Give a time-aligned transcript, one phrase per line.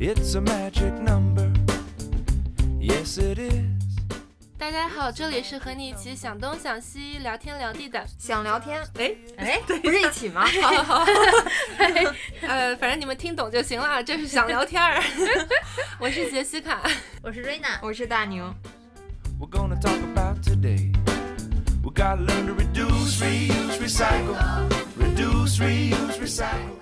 [0.00, 1.50] It's a magic number.
[2.78, 3.98] Yes, it is.
[4.56, 8.06] 大家好，这里是和你一起想东想西、聊天聊地的。
[8.16, 10.46] 想聊天，哎，哎，不是一起吗？
[10.62, 11.06] 好好好，
[12.42, 14.00] 呃，反正你们听懂就行了。
[14.00, 15.02] 这是想聊天儿，
[15.98, 16.80] 我是杰西卡。
[17.20, 18.54] 我是瑞娜，我是大牛。
[19.40, 20.92] We're gonna talk about today.
[21.82, 24.36] We gotta learn to reduce, reuse, recycle.
[24.96, 26.76] Reduce, reuse, recycle.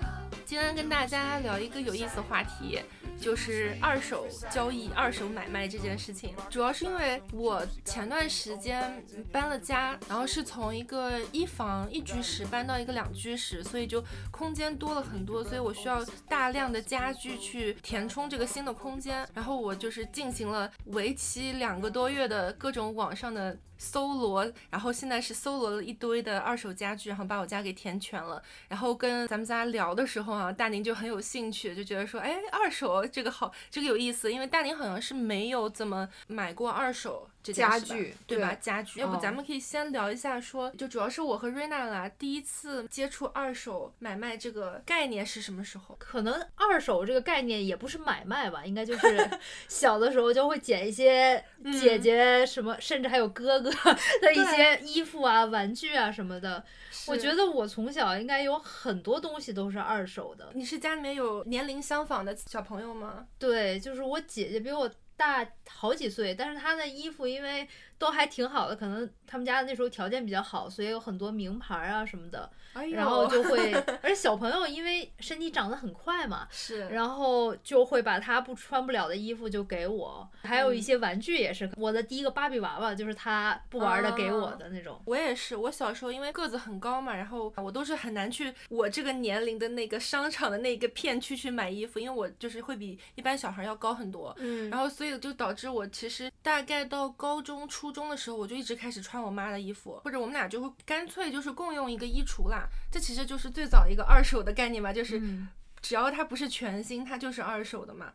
[0.45, 2.79] 今天跟大家聊一个有意思的话题，
[3.19, 6.33] 就是二手交易、二手买卖这件事情。
[6.49, 19.27] 主要是因为我前段时间搬了家，然后是从一个一房一居室搬到一个两居室，所以就空间多了很多，所以我需要大量的家具去填充这个新的空间。
[19.33, 28.41] 然后我就是进行了为期两个多月的各种网上的搜罗，然后现在是搜罗了一堆的二手家具，然后把我家给填全了。
[28.67, 38.55] 然后跟咱们家聊的时候啊，大宁就很有兴趣，就觉得说，哎，二手这个好，这个有意思，因为大宁好像是没有怎么买过二手家具对吧？
[38.59, 45.95] 家具，要不哦咱们可以先聊一下说，就主要是我和瑞娜啦第一次接触二手买卖这个概念是什么时候？
[45.99, 49.29] 可能二手这个概念也不是买卖吧，应该就是
[49.67, 51.43] 小的时候就会捡一些
[51.79, 53.69] 姐姐什么，甚至还有哥哥
[54.21, 56.63] 的一些衣服啊、玩具啊什么的。
[57.07, 60.49] 我觉得得我从小应该有很多东西都是二手的。
[60.53, 63.27] 你是家里面有年龄相仿的小朋友吗？
[63.37, 72.49] 对，就是我姐姐比我大好几岁，但是他的衣服因为都还挺好的，可能他们家那时候条件比较好，所以有很多名牌啊什么的。
[72.73, 73.73] 哎呦，然后就会，
[74.03, 85.01] 而且小朋友因为身体长得很快嘛，是然后就会把他不穿不了的衣服就给我，还有一些玩具也是，我的第一个芭比娃娃就是他不玩的给我的那种。
[85.05, 94.35] 我也是，我小时候因为个子很高嘛，然后我都是很难去我这个年龄的那个商场的那个片区去买衣服，因为我就是会比一般小孩要高很多。
[94.37, 102.67] 嗯然后，所以就导致我其实大概到高中、初中的时候，我就一直开始穿我妈的衣服，或者我们俩就会干脆就是共用一个衣橱啦。
[102.91, 105.47] 这其实就是最早一个二手的概念吧，就是嗯
[105.79, 108.11] 只要它不是全新，它就是二手的嘛。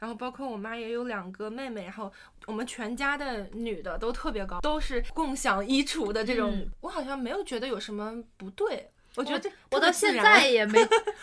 [0.00, 2.12] 然后包括我妈也有两个妹妹，然后
[2.46, 8.90] 我们全家的女的都特别高，都是共享衣橱的这种，嗯我好像没有觉得有什么不对。
[9.16, 10.78] 我觉得这我到现在也 没，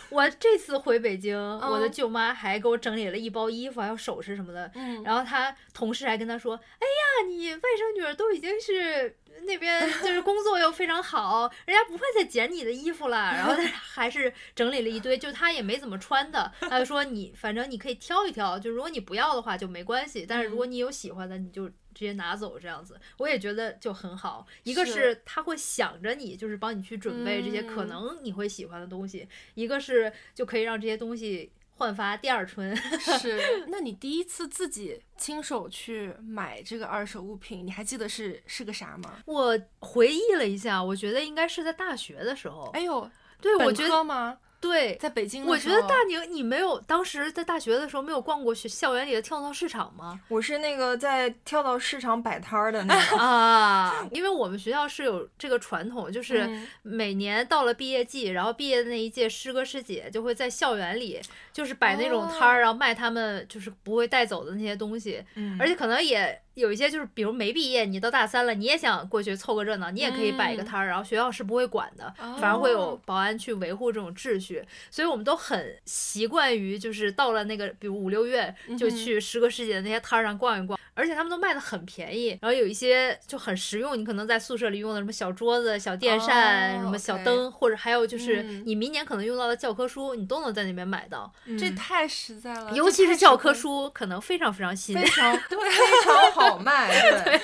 [0.08, 4.70] 我这次回北京，我的嗯舅妈还给我整理了一包衣服，还有首饰什么的。
[4.74, 9.14] 嗯，然后她同事还跟她说：“哎呀，你外甥女儿都已经是
[9.44, 16.50] 那边 就是工作又非常好，人家不会再捡你的衣服了。”然后她 还是整理了一堆，就她也没怎么穿的。
[16.60, 24.46] 她就说：“你反正你可以挑一挑，就如果你不要的话就没关系，但是如果你有喜欢的，你就。”直接拿走这样子，我也觉得就很好。
[24.62, 32.74] 一个是是他会想着你，就是帮你去准备这些可嗯能你会喜欢的东西；一个是就可以让这些东西焕发第二春。
[33.20, 33.66] 是。
[33.68, 39.18] 那你第一次自己亲手去买这个二手物品，你还记得是是个啥吗？
[39.26, 42.70] 我回忆了一下，我觉得应该是在大学的时候。
[42.72, 43.10] 哎呦，
[43.40, 44.38] 对，我本觉得科吗？
[44.62, 50.20] 对，在北京我，觉得大宁，你没有当时在大学的时候没有逛过学校园里的跳蚤市场吗？
[50.28, 53.16] 我是那个在跳蚤市场摆摊儿的那个。
[53.16, 61.20] 啊， 因为我们学校是有这个传统，就是嗯每年到了毕业季，然后毕业的那一届师哥师姐就会在校园里，
[61.52, 70.64] 就是摆那种摊儿，然后卖他们就是不会带走的那些东西，嗯而且可能也有一些就是，比如没毕业，你到大三了，你也想过去凑个热闹，你也可以摆一个嗯。
[70.64, 95.04] 摊儿，然后学校是不会管的，哦反而会有保安去维护这种秩序，所以我们都很习惯于就是到了那个比如五六月就去师哥师姐的那些摊儿上逛一逛，而且他们都卖的很便宜，然后有一些就很实用，你可能在宿舍里用的什么小桌子、小电扇、哦什么小灯，或者还有就是嗯你明年可能用到的教科书，你都能在那边买到，嗯这太实在了，尤其是教科书，可能非常非常新非。
[95.06, 96.90] 常 对，非常好卖，
[97.24, 97.40] 对。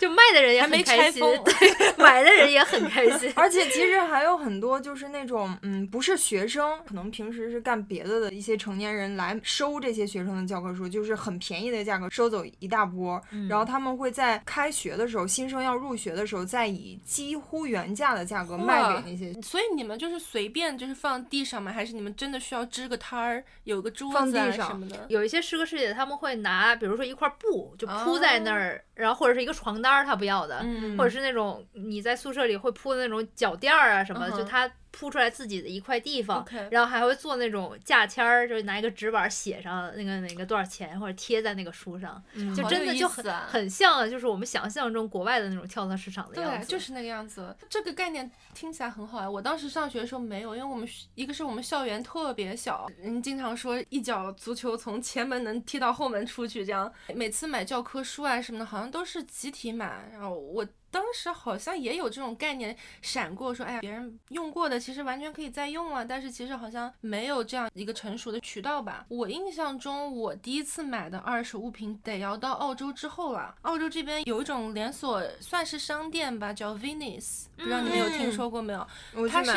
[0.00, 3.32] 就卖的人也很开心，对，买的人也很开心。
[3.36, 21.72] 而且其实还有很多就是那种嗯，不是学生，可能平时是干别的的一些成年人来收这些学生的教科书，就是很便宜的价格收走一大波，然后他们会在开学的时候，新生要入学的时候，再以几乎原价的价格卖给那些所以你们就是随便就是放地上吗？
[21.72, 25.06] 还是你们真的需要支个摊儿，有个桌子啊放地上什么的？
[25.08, 30.96] 有一些师哥师姐他们会拿，比如说一块布就铺在那儿，然后或者是一个床单儿他不要的，嗯。
[30.96, 42.22] 或者是那种你在宿舍里会铺的那种脚垫儿啊什么的，嗯就他铺出来自己的一块地方然后还会做那种价签儿，就是拿一个纸板写上那个哪个多少钱，或者贴在那个书上，
[42.56, 46.70] 就真的就很、啊很像，就是我们想象中国外的那种跳蚤市场的样子对，子。
[46.70, 47.54] 就是那个样子。
[47.68, 49.28] 这个概念听起来很好啊！
[49.28, 60.08] 我当时上学的时候没有，因为我们一个是我们校园特别小，人经常说一脚足球从前门能踢到后门出去，这样每次买教科书啊什么的，好像都是集体买。
[60.12, 60.64] 然后我
[60.94, 69.04] 当时好像也有这种概念闪过，说哎呀，别人用过的其实完全可以再用啊，但是其实好像没有这样一个成熟的渠道吧。
[69.08, 73.52] 我印象中，我第一次买的二手物品得要到澳洲之后了。
[73.62, 78.86] 澳洲这边有一种连锁算是商店吧，叫 Venus，不知道你们有听说过没有？
[79.28, 79.50] 它是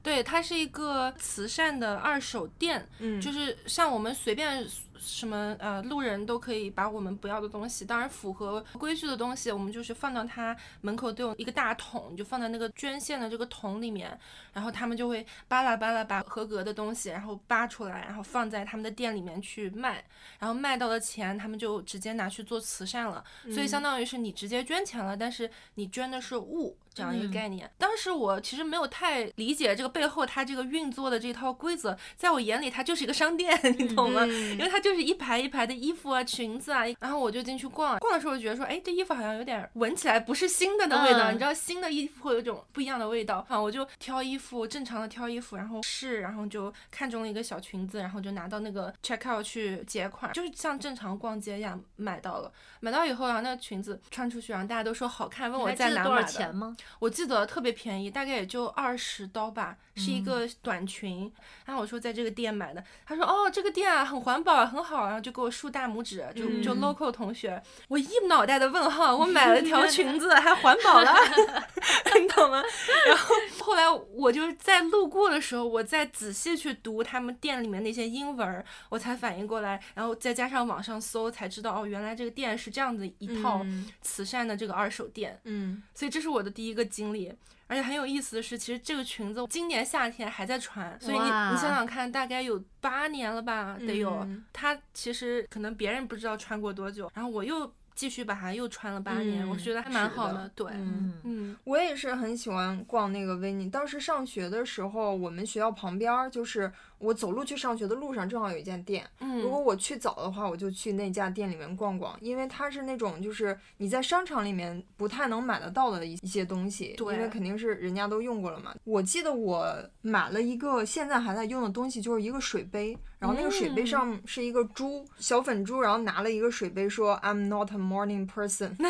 [0.00, 4.64] 对，它是一个慈善的二手店，嗯，就是像我们随便
[4.98, 14.18] 什么呃路人都可以把我们不要的东西，当然符合规矩的东西，我们就是放到他门口都有一个大桶，就放在那个捐献的这个桶里面，
[14.52, 20.04] 然后他们就会巴拉巴拉把合格的东西然后扒出来，然后放在他们的店里面去卖，
[20.38, 26.76] 然后卖到的钱他们就直接拿去做慈善了，所以相当于是你直接捐钱了，但是你捐的是物。
[26.94, 34.24] 这样一个嗯概念，当时我其实没有太理解这个背后它这个运作的这套规则，在我眼里它就是一个商店，你懂吗？
[34.24, 56.28] 因为它就是一排一排的衣服啊、裙子啊，然后我就进去逛，逛的时候我觉得说，哎，这衣服好像有点闻起来不是新的的味道，嗯你知道新的衣服会有一种不一样的味道啊，我就挑衣服，正常的挑衣服，然后试，然后就看中了一个小裙子，然后就拿到那个 check out 去结款，就是像正常逛街一样买到了，买到以后然后那个裙子穿出去，然后大家都说好看，问我在哪买的。
[56.28, 56.76] 钱吗？
[57.00, 61.30] 我记得特别便宜，大概也就二十刀吧，是一个短裙。
[61.64, 71.14] 然后我说在这个店买的，他说哦这个店啊很环保很好，然后就给我竖大拇指，就就嗯 local 同学，我一脑袋的问号，我买了条 裙子还环保了，
[72.20, 72.62] 你懂吗？
[73.06, 85.40] 然后后来我就在路过的时候，我再仔细去读他们店里面那些英文儿，我才反应过来，然后再加上网上搜才知道哦原来这个店是这样子一套嗯慈善的这个二手店。
[85.44, 87.32] 嗯所以这是我的第一个经历。
[87.66, 94.10] 而且很有意思的是，其实这个裙子今年夏天还在穿，所以你你想想看，大概有八年了吧，得有。
[94.20, 100.48] 嗯它其实可能别人不知道穿过多久，然后我又继续把它又穿了八年，嗯我觉得还蛮好的。
[100.54, 103.70] 对，嗯嗯我也是很喜欢逛那个维尼。
[103.70, 106.70] 当时上学的时候，我们学校旁边儿就是
[107.04, 109.04] 我走路去上学的路上，正好有一家店。
[109.18, 118.74] 如果嗯，我去早的话，我就去那家店里面逛逛，因为它是那种就是你在商场里面不太能买得到的一一些东西，因为肯定是人家都用过了嘛。
[118.84, 128.70] 我记得我买了一个现在还在用的东西，就是一个水杯，然后那个水杯嗯上是一个猪，小粉猪，然后拿了一个水杯说 I'm not a morning person，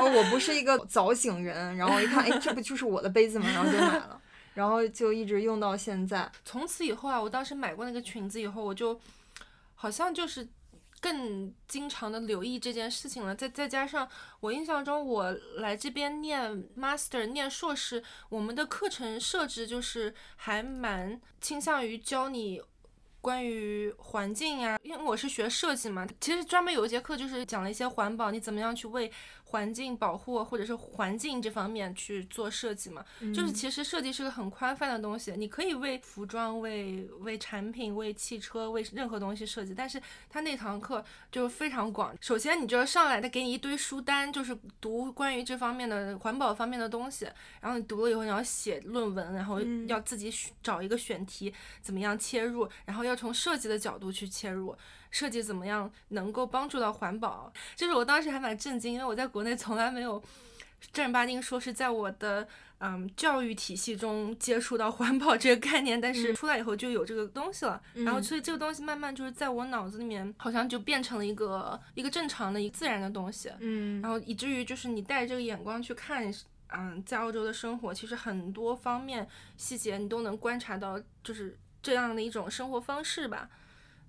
[0.00, 3.46] 哦我不是一个早醒人，然后一看，哎，这不就是我的杯子吗？
[3.52, 4.20] 然后就买了。
[4.54, 8.98] 然后就一直用到现在，从此以后啊，我当时买过那个裙子以后，我就
[9.74, 10.48] 好像就是
[11.00, 13.34] 更经常的留意这件事情了。
[13.34, 14.08] 再再加上
[14.40, 22.62] 我印象中，我来这边念 master 念硕士，我们的课程设置就是还蛮倾向于教你。
[23.20, 29.10] 关于环境啊，因为我是学设计嘛，其实专门有一节课就是讲了一些环保，你怎么样去为
[29.54, 33.04] 环境保护或者是环境这方面去做设计嘛。
[33.32, 42.12] 就是其实设计是个很宽泛的东西，你可以为服装、为为产品、为汽车、为任何东西设计，但是它那堂课就非常广。
[42.20, 47.26] 首先，你就要上来，他给你一堆书单，就是读关于这方面的环保方面的东西，
[47.60, 54.76] 然后你读了以后，你要写论文，然后嗯要自己选找一个选题，怎么样切入，然后要从设计的角度去切入。
[55.14, 57.52] 设计怎么样能够帮助到环保？
[57.76, 60.20] 就是我当时还蛮震惊，因为我在国内从来没有
[60.92, 67.80] 正儿八经说是在我的嗯教育体系中接触到环保这个概念，但是出来以后就有这个东西了。
[67.94, 73.52] 然后所以这个东西慢慢就是在我脑子里面，好像就变成了一个一个正常的、一个自然的东西。
[73.60, 76.28] 嗯然后以至于就是你带着这个眼光去看，
[76.76, 83.48] 嗯，在澳洲的生活，其实很多方面细节你都能观察到，就是这样的一种生活方式吧。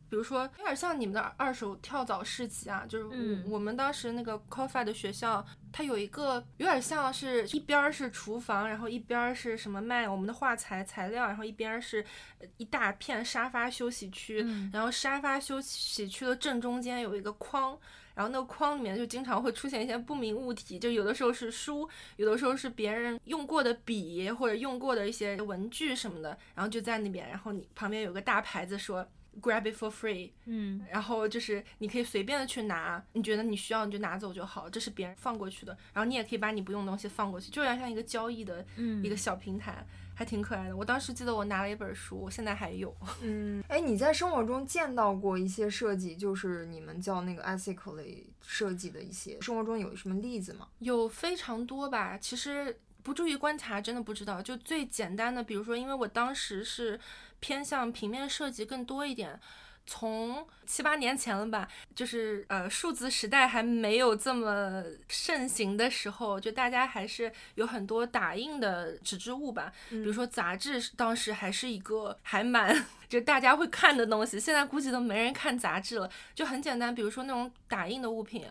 [0.09, 3.43] 比如说，有点像你们的二手跳蚤市集啊，就是我、嗯。
[3.49, 12.05] 我们当时那个 COFA 的学校，它有一个有点像是一边儿是厨房，然后一边儿是什么卖我们的画材材料，然后一边儿是
[12.39, 14.69] 呃一大片沙发休息区，嗯。
[14.73, 17.77] 然后沙发休息区的正中间有一个框，
[18.13, 29.05] 然后那个框里面就经常会出现一些不明物体，就有的时候是书，有的时候是别人用过的笔或者用过的一些文具什么的，然后就在那边，然后你旁边有个大牌子说
[29.41, 39.85] grab it for free，嗯然后就是你可以随便的去拿，你觉得你需要你就拿走就好，这是别人放过去的，然后你也可以把你不用的东西放过去，就有点像一个交易的嗯一个小平台。
[40.17, 40.77] 还挺可爱的。
[40.77, 42.95] 我当时记得我拿了一本书，我现在还有。
[43.21, 50.69] 嗯，哎，你在生活中见到过一些设计，就是你们叫那个 ethically 设计的一些，生活中有什么例子吗？
[50.79, 54.41] 有非常多吧，其实不注意观察，真的不知道。
[54.41, 56.99] 就最简单的，比如说，因为我当时是
[57.39, 59.39] 偏向平面设计更多一点。
[59.87, 78.43] 从七八年前了吧，就是呃数字时代还没有这么盛行的时候，就大家还是有很多打印的纸质物吧，比如说杂志，当时还是一个还蛮就大家会看的东西，现在估计都没人看杂志了，就很简单，比如说那种打印的物品，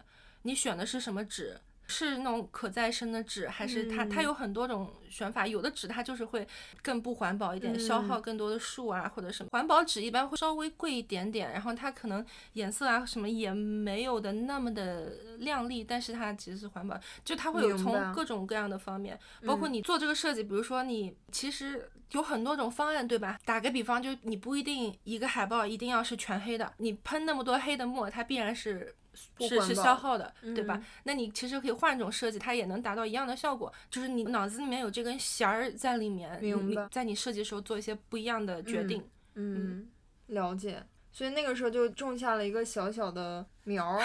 [0.42, 1.58] 你选的是什么纸？
[1.86, 5.46] 是那种可再生的纸，还是它它有很多种选法？
[5.46, 6.46] 有的纸它就是会
[6.82, 9.50] 更不环保一点，消耗更多的树啊或者什么。
[9.52, 12.24] 环保纸一般会稍微贵一点点，然后它可能
[12.54, 16.98] 颜色啊什么也没有的那么的亮丽，但是它其实是环保。
[17.22, 23.38] 就它会有从各种各样的方面，包括你做这个设计，比如说你其实有很多种方案，对吧？
[23.44, 28.94] 打个比方，就你不一定一个海报一定要是全黑的，你喷那么多黑的墨，它必然是。
[29.14, 30.82] 是是消耗的，对吧？
[31.04, 33.72] 那你其实可以换一种设计，它也能达到一样的效果。
[33.90, 39.02] 就是你脑子里面有这根弦儿在里面，你在你设计时候做一些不一样的决定。
[39.34, 39.88] 嗯，
[40.26, 40.82] 了解。
[41.12, 43.98] 所以那个时候就种下了一个小小的苗，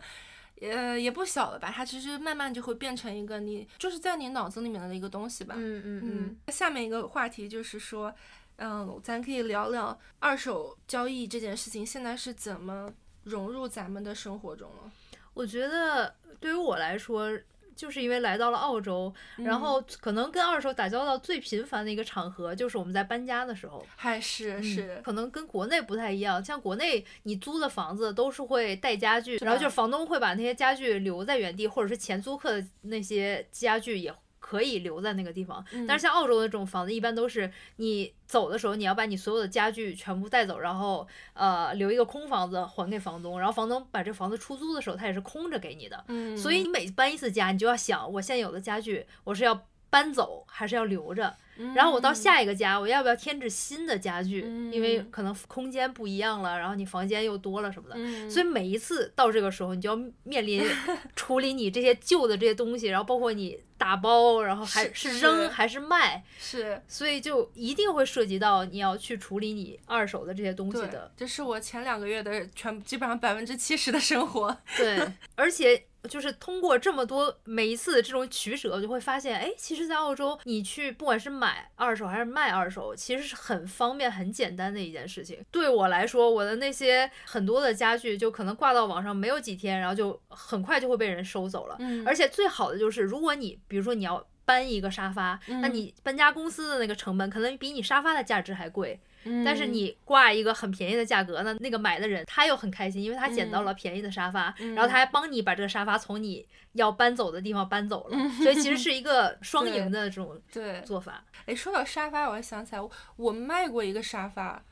[0.62, 1.70] 呃，也不小了吧？
[1.70, 5.54] 它其实慢慢就会变成一个你就是在你脑子里面的一个东西吧。
[5.58, 6.52] 嗯嗯嗯。
[6.52, 8.14] 下面一个话题就是说，
[8.56, 12.90] 嗯，咱可以聊聊二手交易这件事情现在是怎么。
[13.24, 14.90] 融入咱们的生活中了。
[15.34, 17.28] 我觉得对于我来说，
[17.74, 23.84] 就是因为来到了澳洲，然后可能跟二手打交道最频繁的一个场合，就是我们在搬家的时候。
[23.96, 26.42] 还是是，可能跟国内不太一样。
[26.44, 34.14] 像国内你租的房子都是会带家具，然后就是房东会把那些家具留在原地，或者是前租客的那些家具也。
[34.54, 46.04] 可以留在那个地方，但是像澳洲的这种房子，一般都是你走的时候，你要把你所有的家具全部带走，然后呃留一个空房子还给房东，然后房东把这房子出租的时候，他也是空着给你的。
[46.06, 51.32] 嗯，所以你每搬一次家，你就要想，我现有的家具我是要搬走还是要留着？
[51.72, 54.40] 然后我到下一个家，我要不要添置新的家具？
[54.72, 58.28] 因为可能空间不一样了，然后你房间又多了什么的。
[58.28, 60.60] 所以每一次到这个时候，你就要面临
[61.14, 66.24] 处理你这些旧的这些东西，然后包括你打包，然后还是扔还是卖。
[66.36, 71.12] 是，所以就一定会涉及到你要去处理你二手的这些东西的。
[71.16, 74.58] 这是我前两个月的全基本上百分之七十的生活。
[74.76, 74.98] 对，
[75.36, 75.84] 而且。
[76.08, 85.44] 就是通过这么多每一次的这种取舍，就会发现，哎，其实，在澳洲，你去不管是买二手还是卖二手，其实是很方便、很简单的一件事情。
[85.50, 91.76] 对我来说，我的那些很多的家具，就可能挂到网上没有几天，然后就很快就会被人收走了。
[91.78, 99.00] 嗯，而且最好的就是，如果你比如说你要搬一个沙发，那你搬家公司的那个成本可能比你沙发的价值还贵。
[99.44, 111.24] 但是你挂一个很便宜的价格，呢那个买的人他又很开心，因为他捡到了便宜的沙发，然后他还帮你把这个沙发从你要搬走的地方搬走了，所以其实 是一个双赢的这种对做法。
[111.46, 112.82] 哎，说到沙发，我还想起来，
[113.16, 114.62] 我卖过一个沙发，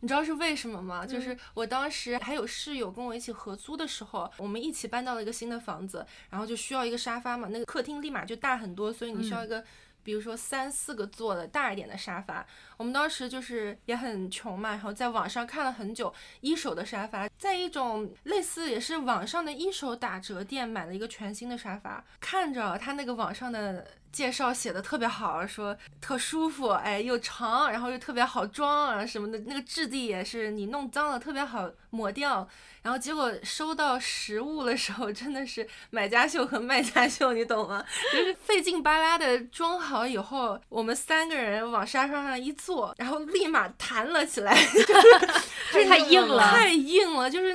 [0.00, 1.06] 你知道是为什么吗？
[1.06, 9.64] 就是我当时还有室友跟我一起合租的时候，我们一起搬到了一个新的房子，然后就需要一个沙发嘛，那个客厅立马就大很多，所以你需要一个。
[10.04, 12.44] 比如说三四个座的大一点的沙发，
[12.82, 32.48] 我们当时就是也很穷嘛，然后在网上看了很久一手的沙发，在一种类似也是网上的一手打折店买了一个全新的沙发，看着他那个网上的介绍写的特别好，说特舒服，哎又长，然后又特别好装啊什么的，那个质地也是你弄脏了特别好抹掉。
[32.82, 37.84] 然后结果收到实物的时候，真的是买家秀和卖家秀，你懂吗？
[38.12, 44.54] 就是费劲巴拉的装好以后，我们三个人往沙发上一坐，然后立马弹了起来，
[45.72, 47.54] 就是太硬了，太硬了，就是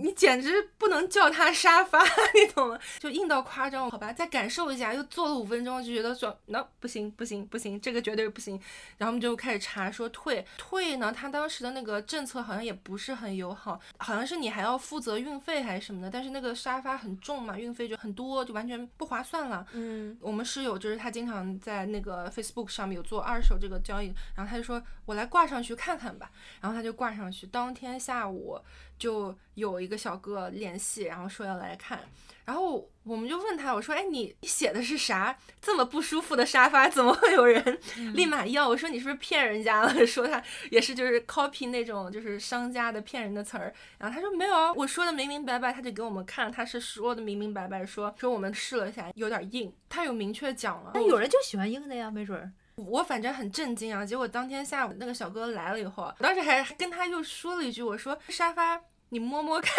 [0.00, 2.00] 你简直不能叫它沙发，
[2.34, 2.78] 你懂吗？
[3.00, 4.12] 就硬到夸张，好吧？
[4.12, 8.54] 再感受一下，又坐了五分钟，就觉得说那不行不行不行，这个绝对不行。
[8.96, 14.68] 然后我们就开始查说退退呢，他当时的那个政策好像也不是很友好，好像是你还。
[14.68, 19.66] 要负责运费还是什么的，但是那个沙发很重嘛，运费就很多，就完全不划算了。
[19.72, 28.60] 嗯，我们室友就是他经常在那个 Facebook 上面有做二手这个交易，然后他就说我来挂上去看看吧，然后他就挂上去，当天下午
[28.98, 32.00] 就有一个小哥联系，然后说要来看。
[32.44, 35.36] 然后我们就问他，我说：“哎，你你写的是啥？
[35.60, 37.78] 这么不舒服的沙发，怎么会有人
[38.14, 43.74] 立马要？”我说：“你是不是骗人家了？” 说他也是就是 copy 那种就是商家的骗人的词儿。
[43.98, 49.70] 然后他说：“没有啊，我说的明明白白。”他就给我们看，他是说的明明白白，说说我们试了一下，有点硬。
[49.90, 50.92] 他有明确讲了。
[50.94, 52.50] 那有人就喜欢硬的呀，没准儿。
[52.86, 54.06] 我反正很震惊啊。
[54.06, 58.80] 结果当天下午那个小哥来了以后，我当时还跟他又说了一句，我说沙发
[59.10, 59.72] 你摸摸看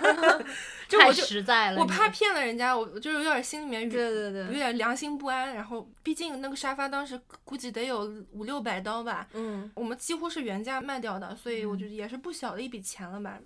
[0.88, 5.54] 就太我就实在了，我怕骗了人家，我就是有点心里面对对对，有点良心不安。
[5.54, 13.38] 然后毕竟那个沙发当时估计得有五六百刀吧，嗯，我们几乎是原价卖掉的，所以我觉得也是不小的一笔钱了吧。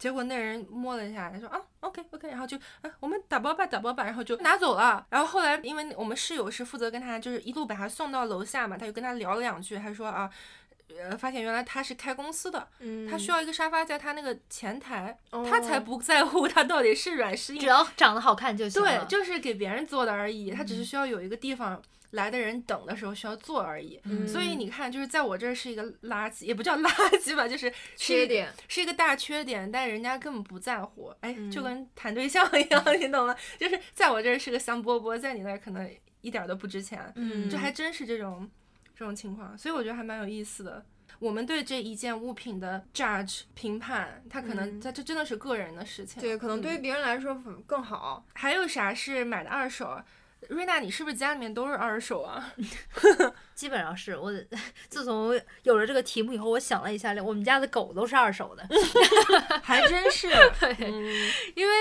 [0.00, 5.06] 结果那人摸了一下，他说啊，OK OK，然后就啊，我们打包吧，打包吧，然后就拿走了。
[5.10, 10.30] 然后后来，因为我们室友是负责跟他，就是一路把他送到楼下嘛，他就跟他聊了两句，他说啊，
[10.98, 21.80] 呃，发现原来他是开公司的，嗯他需要一个沙发在他那个前台，哦他才不在乎他到底是软是硬只，要长得好看就行对。，就是给别人做的而已，他只是需要有一个地方。
[22.12, 26.88] 来的人等的时候需要做而已，嗯所以你看，就是在我这儿是一个垃圾，也不叫 垃
[27.18, 31.14] 圾吧，就是是缺点，是一个大缺点，但人家根本不在乎。
[31.20, 33.36] 哎，就嗯跟谈对象一样，你懂吗？
[33.58, 35.88] 就是在我这儿是个香饽饽，在你那儿可能
[36.20, 37.00] 一点儿都不值钱。
[37.14, 38.50] 嗯这还真是这种
[38.94, 40.84] 这种情况，所以我觉得还蛮有意思的。
[41.18, 46.20] 我们对这一件物品的 judge 评判，它可能嗯它这真的是个人的事情。
[46.20, 47.34] 对，可能对于嗯别人来说
[47.66, 48.24] 更好。
[48.34, 50.00] 还有啥是买的二手？
[50.48, 52.52] 瑞娜，你是不是家里面都是二手啊？
[53.54, 54.32] 基本上是我
[54.88, 58.66] 自从有了这个题目以后，我想了一下，我们家的狗都是二手的，
[59.62, 60.28] 还真是，
[60.62, 61.74] 嗯因为。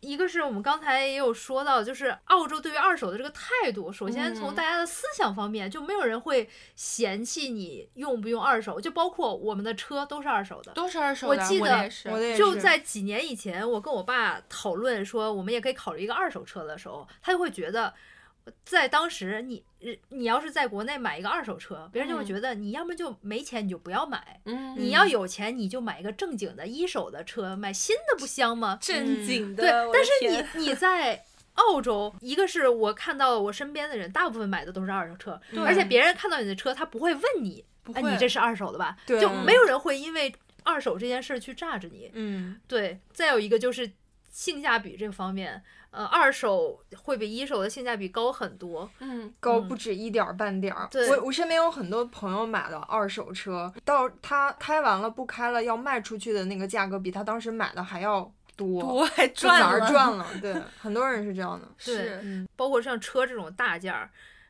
[0.00, 4.54] 一个是我们刚才也有说到，就是澳洲对于二手的这个态度，首先从嗯。
[4.54, 17.94] 大家的思想方面，就没有人会嫌弃你用不用二手，就包括我们的车都是二手的，都是二手的，我记得就在几年以前，我跟我爸讨论说，我们也可以考虑一个二手车的时候，他就会觉得，
[18.64, 19.64] 在当时你
[20.08, 28.78] 你要是在国内买一个二手车，别人就会嗯觉得你要么就没钱你就不要买，嗯，你要有钱你就买一个正经的一手的车，买新的不香吗？
[28.80, 31.24] 正经的，对，但是你你在。
[31.58, 37.64] 澳洲，一个是我看到我身边的人，大部分买的都是二手车，而且别人看到你的车，他不会问你，
[37.94, 38.96] 哎，你这是二手的吧？
[39.04, 42.12] 对就没有人会因为二手这件事去榨着你。
[42.14, 43.90] 嗯，对，再有一个就是
[44.30, 45.60] 性价比这个方面，
[45.98, 48.88] 呃，二手会比一手的性价比高很多。
[49.00, 50.86] 嗯，嗯高不止一点儿半点儿。
[50.92, 60.24] 对我我身边有很多朋友买的二手车，到他开完了不开了要卖出去的那个价格，比他当时买的还要多，多还赚了，而赚了。
[60.40, 61.66] 对，很多人是这样的。
[61.76, 64.08] 是，嗯，包括像车这种大件儿，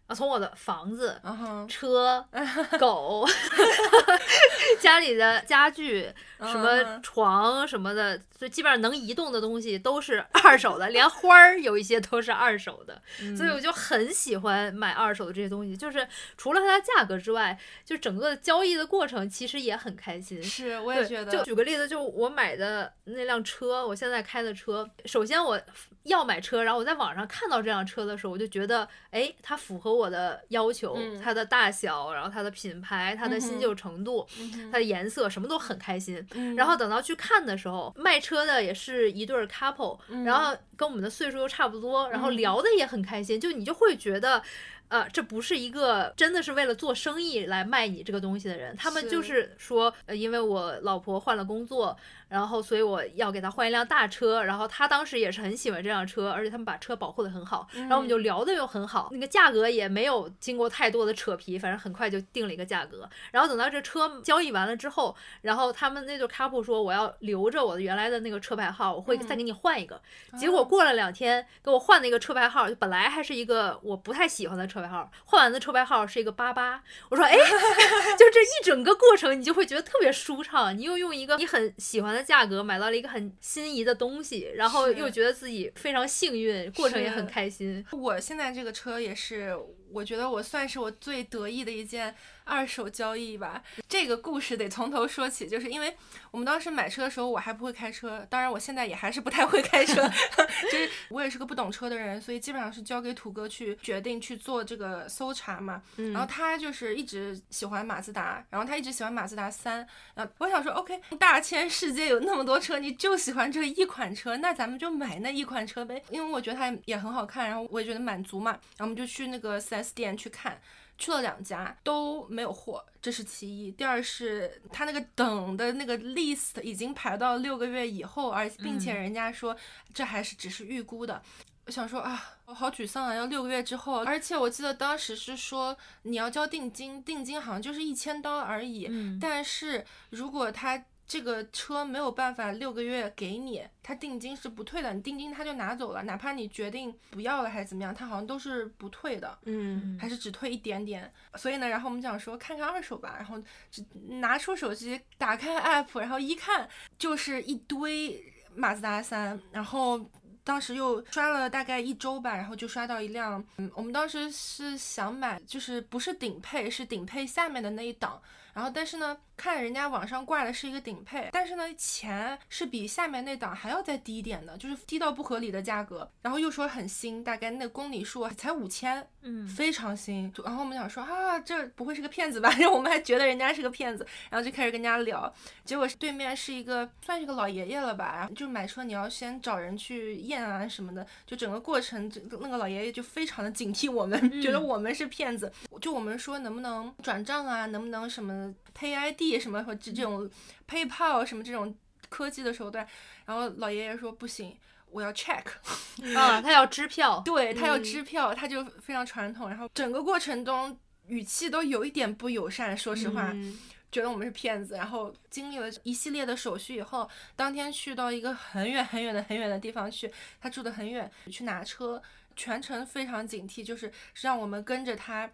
[0.08, 1.20] 啊，从我的房子、
[1.68, 2.26] 车、
[2.80, 3.24] 狗
[4.80, 13.00] 家里的家具、什么嗯床什么的，就基本上能移动的东西都是二手的，连花儿有一些都是二手的。
[13.36, 20.42] 所以我就很喜欢买二手的这些东西，就是除了它的价格之外，就整个交易的过程其实也很开心。
[20.42, 25.60] 是，我也对觉得，就举个例子，就我买的那辆车，我现在开的车，首先我
[26.04, 31.20] 要买车，然后我在网上看到这辆车的时候，我就觉得，哎，它符合我的要求，嗯。
[31.20, 36.24] 它的大小，然后它的品牌，它的新旧程度，嗯它的颜色，什么都很开心。
[36.34, 36.54] 嗯。
[36.56, 40.24] 然后等到去看的时候，卖车的也是一对儿 couple，、嗯。
[40.24, 42.36] 然后跟我们的岁数又差不多，然后嗯。
[42.36, 44.42] 聊的也很开心，就你就会觉得。
[44.90, 49.54] 呃，这不是一个真的是为了做生意来卖你这个东西的人，他们就是。
[49.58, 51.94] 说，呃，因为我老婆换了工作，
[52.28, 63.08] 然后所以我要给她换一辆大车，然后她当时也是很喜欢这辆车，而且他们把车保护的很好，然后我们就聊的又很好，那个价格也没有经过太多的扯皮，反正很快就定了一个价格。
[63.32, 70.00] 然后等到这车交易完了之后，然后他们那对 couple 说我要留着我的原来的那个车牌号，我会再给你换一个。
[70.38, 76.82] 结果过了两天给我换了一个车牌号，就本来还是一个我不太喜欢的车牌号，换完的车牌号是一个八八。
[77.08, 77.32] 我说哎，
[78.18, 80.76] 就这一整个过程，你就会觉得特别舒畅。
[80.76, 87.84] 你又用一个你很喜欢的价格买到了一个很心仪的东西，然后又觉得自己非常幸运，过程也很开心。
[87.92, 89.56] 我现在这个车也是，
[89.92, 92.14] 我觉得我算是我最得意的一件
[92.48, 93.62] 二手交易吧。
[93.86, 95.94] 这个故事得从头说起，就是因为
[96.30, 100.02] 我们当时买车的时候，我还不会开车，当然我现在也还是不太会开车，
[100.72, 105.82] 就是我也是个不懂车的人，所以基本上是交给土哥去决定去做这个搜查嘛。
[105.96, 120.60] 嗯然后他就是一直喜欢马自达，然后他一直喜欢马自达三，然后我想说，OK，大千世界有那么多车，你就喜欢这一款车，那咱们就买那一款车呗，因为我觉得它也很好看，然后我也觉得满足嘛，然后我们就去那个 4S 店去看。
[120.98, 123.70] 去了两家都没有货，这是其一。
[123.70, 129.56] 第二是他那个等的那个 list 已经排到六个月以后，而并且人家说
[129.94, 131.22] 这还是只是预估的。
[131.66, 133.14] 我想说啊，我好沮丧啊！
[133.14, 138.86] 要六个月之后，而且我记得当时是说你要交定金，定金好像就是一千刀而已。
[138.90, 151.10] 嗯但是如果他这个车没有办法六个月给你，他定金是不退的，你定金他就拿走了，哪怕你决定不要了还是怎么样，他好像都是不退的，嗯还是只退一点点。
[151.36, 153.82] 所以呢，然后我们讲说看看二手吧，然后只
[154.20, 156.68] 拿出手机打开 app，然后一看
[156.98, 158.22] 就是一堆
[158.54, 160.08] 马自达三，然后。
[160.44, 168.18] 当时又刷了大概一周吧，然后就刷到一辆，嗯，我们当时是想买，就是不是顶配，是顶配下面的那一档，
[168.58, 180.32] 然后但是呢，看人家网上挂的是一个顶配，但是呢，钱是比下面那档还要再低一点的，就是低到不合理的价格，然后又说很新，大概那个公里数才五千，嗯非常新。
[180.44, 182.50] 然后我们想说啊，这不会是个骗子吧？
[182.58, 185.32] 然 后我们还觉得人家是个骗子，然后就开始跟人家聊，
[185.64, 200.28] 结果对面是一个算是个老爷爷了吧，然后就买车你要先找人去验啊什么的，就整个过程，这那个老爷爷就非常的警惕我们，觉得我们是骗子，就我们说能不能转账啊，能不能什么 Pay ID 什么或这这种
[200.68, 201.74] PayPal 什么这种
[202.08, 202.86] 科技的手段，
[203.26, 204.56] 然后老爷爷说不行。
[204.90, 205.44] 我要 check，
[206.16, 210.74] 啊，他要支票，对他要嗯支票，他就非常传统，然后整个过程中
[211.08, 213.58] 语气都有一点不友善，说实话，嗯
[213.92, 214.76] 觉得我们是骗子。
[214.76, 217.06] 然后经历了一系列的手续以后，
[217.36, 222.02] 当天去到一个很远很远的很远的地方去，他住的很远，去拿车，
[222.34, 225.30] 全程非常警惕，就是让我们跟着他，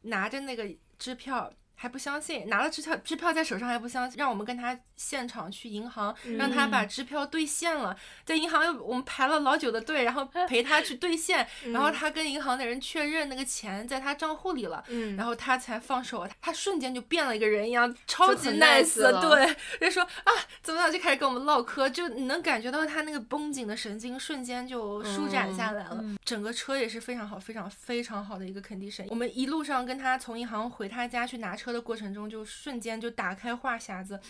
[0.00, 0.66] 拿着那个
[0.98, 1.52] 支票。
[1.74, 7.96] 还不相信，拿了支票，支票在手上还不相信，让我们跟他现场去银行，让他把支票兑现了。
[8.24, 18.82] 在银行又我们排了老久的队，然后陪他去兑现， 然后他跟银行的人确认那个钱在他账户里了，嗯，然后他才放手，他瞬间就变了一个人一样，超级了。
[19.20, 20.32] 对，就说啊
[20.62, 29.06] 怎么样，就开始跟我们唠嗑，就你能感觉到他那个绷紧的神经瞬间就舒展下来了，整个车也是非常好，非常非常好的一个 condition。
[29.08, 34.20] 我们一路上跟他从银行回他家去拿车的过程中，就瞬间就打开话匣子。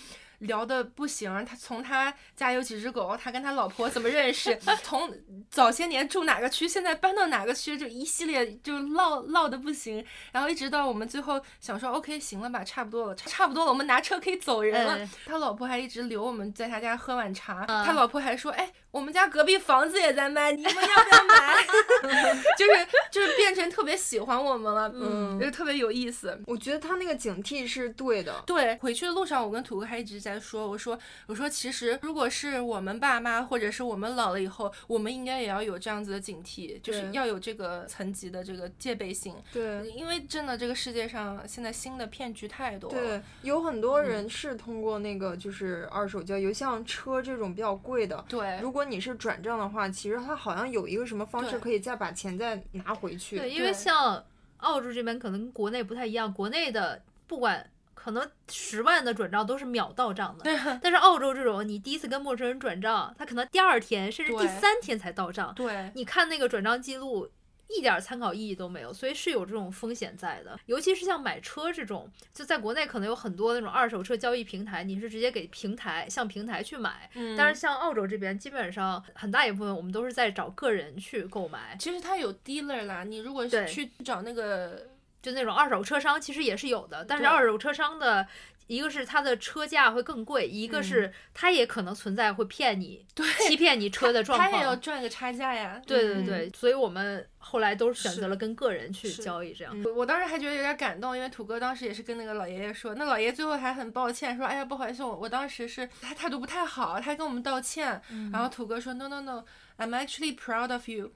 [0.41, 5.11] 聊的不行，他从他家有几只狗，他跟他老婆怎么认识， 从
[5.49, 14.97] 早些年住哪个区，现在搬到哪个区，就一系列就唠唠的不行，然后一直到我们最后想说 OK 行了吧，差不多了，差不多了，我们拿车可以走人了。
[14.97, 21.65] 哎他老婆还一直留我们在他家喝晚茶，嗯他老婆还说，哎，我们家隔壁房子也在卖，你们要不要买？
[22.57, 26.41] 就是就是变成特别喜欢我们了，嗯就特别有意思。
[26.47, 28.41] 我觉得他那个警惕是对的。
[28.47, 42.97] 对，回去的路上，我跟土哥还一直在说，我说，我说，其实如果是我们爸妈，或者是我们老了以后，我们应该也要有这样子的警惕，就是要有这个层级的这个戒备心，对因为真的这个世界上现在新的骗局太多了。
[42.97, 48.25] 对，有很多人是通过那个就是二手交易，像车这种比较贵的。
[48.29, 53.39] 对如果你是转账的话，其实它好像有一个什么方式可以再把钱再拿回去。
[53.39, 54.25] 对，因为像
[54.59, 67.31] 澳洲这边可能跟国内不太一样，国内的不管可能十万的转账都是秒到账的，但是澳洲这种你第一次跟陌生人转账，他可能第二天甚至第三天才到账，对你看那个转账记录。
[67.69, 70.59] 一点参考意义都没有，所以是有这种风险在的。
[70.67, 77.11] 尤其是像买车这种，就在国内可能有很多那种二手车交易平台，你是直接给平台向平台去买。
[77.15, 81.77] 嗯但是像澳洲这边，基本上很大一部分我们都是在找个人去购买。
[81.79, 84.87] 其实它有 dealer 啦，你如果是去找那个，
[85.23, 88.27] 就那种二手车商其实也是有的，但是二手车商的
[88.67, 94.75] 一个是它的车价会更贵，一个是它也可能存在会骗你、对，欺骗你车的状况他也要。
[94.77, 95.77] 赚个差价呀。
[95.77, 99.75] 嗯对对对，所以我们后来都选择了跟个人去交易，这样。
[99.85, 108.01] 我我当时还觉得有点感动，因为土哥当时也是跟那个老爷爷说，那老爷爷最后还很抱歉说，哎呀不好意思，我我当时是他态度不太好，他跟我们道歉。
[108.11, 111.13] 嗯然后土哥说 no no no，I'm actually proud of you。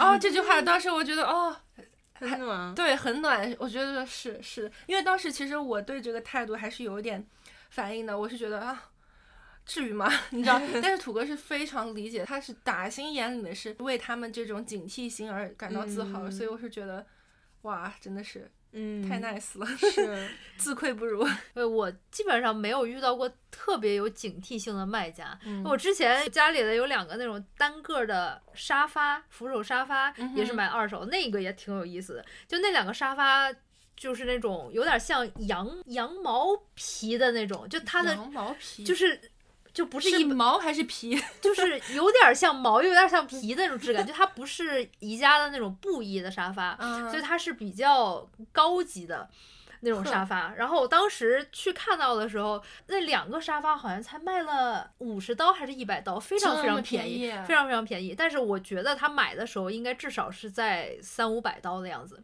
[0.00, 1.56] 哦，这句话当时我觉得哦，
[2.28, 2.74] 很暖。
[2.74, 7.26] 对，很暖，我觉得是是，因为当时其实我对这个态度还是有一点
[7.70, 8.88] 反应的，我是觉得啊。
[9.64, 10.10] 至于吗？
[10.30, 17.06] 你知道， 但是土哥是非常理解，他是打心眼里面是为他们这种警惕心而感到自豪，嗯所以我是觉得，
[17.62, 20.28] 哇，真的是嗯，太 nice 了，是。
[20.56, 21.26] 自愧不如。
[21.54, 25.38] 呃，我基本上没有遇到过特别有警惕性的卖家。
[25.44, 32.24] 嗯我之前家里的有两个那种单个儿的沙发，扶手沙发，也是买二手，那个也挺有意思的。
[32.46, 33.52] 就那两个沙发。
[33.94, 39.20] 就是那种有点像羊羊毛皮的那种，就它的羊毛皮就是
[39.72, 41.18] 就不是一是毛还是皮？
[41.40, 49.28] 就是有点像毛，又有点像皮的那种质感，就它不是宜家的那种布艺的沙发，啊所以它是比较高级的。
[49.82, 50.54] 那种沙发。
[50.54, 58.14] 然后我当时去看到的时候，那两个沙发好像才卖了五十刀还是一百刀，非常非常便宜，便宜非常非常便宜。
[58.16, 62.22] 但是我觉得他买的时候应该至少是在三五百刀的样子。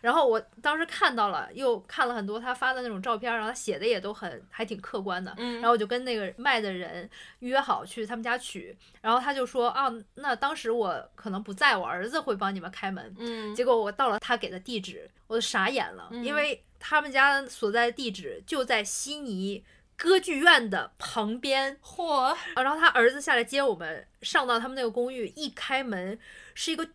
[0.00, 5.34] 然后我当时看到了，又看了很多他发的那种照片，然后他写的也都很还挺客观的。
[5.36, 7.08] 嗯然后我就跟那个卖的人
[7.40, 13.14] 约好去他们家取，然后他就说啊，那当时我可能不在，我儿子会帮你们开门。
[13.18, 19.62] 嗯，结果我到了他给的地址，我就傻眼了，嗯因为他们家所在的地址就在悉尼
[19.96, 21.78] 歌剧院的旁边。
[21.84, 26.18] 嚯，啊然后他儿子下来接我们，上到他们那个公寓，一开门
[26.54, 26.88] 是一个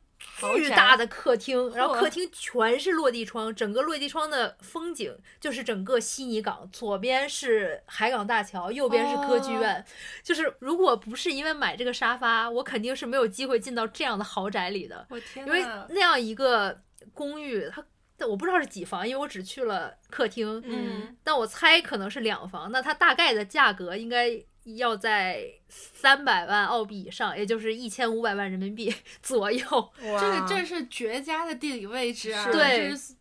[0.56, 9.86] 巨大的客厅，然后客厅全是落地窗，整个落地窗的风景就是整个悉尼港，左边是海港大桥，右边是歌剧院。
[10.24, 16.82] 就是如果不是因为买这个沙发，我肯定是没有机会进到这样的豪宅里的，我天因为，那样一个
[17.14, 17.86] 公寓，它。
[18.18, 24.32] 但我不知道是几房，因为我只去了客厅，嗯，但我猜可能是两房，那它大概的价格应该
[24.78, 29.64] 要在三百万澳币以上，也就是一千五百万人民币 左右。
[29.70, 32.52] 哇这个这是绝佳的地理位置啊！
[32.52, 33.14] 对这是，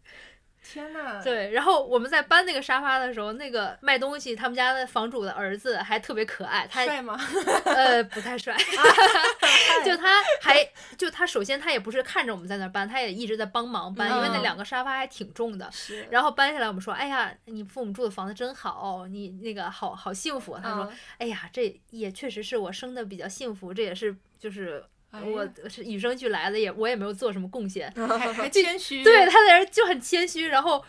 [0.64, 7.18] 天呐，，对，然后我们在搬那个沙发的时候，那个卖东西他们家的房主的儿子还特别可爱，他帅吗？
[7.66, 8.56] 呃不太帅，
[9.84, 15.70] 就他还就他首先他也不是看着我们在那儿搬，他也一直在帮忙搬，因为那嗯两个沙发还挺重的。
[15.70, 24.82] 是，然后搬下来，我们说：“哎呀，你父母住的房子真好，你那个好好幸福。”他说：“嗯哎呀，这也确实是我生的比较幸福，这也是就是
[25.22, 27.92] 我是与生俱来的，也我也没有做什么贡献。
[27.96, 30.84] 还还谦虚，对，他在这就很谦虚，然后。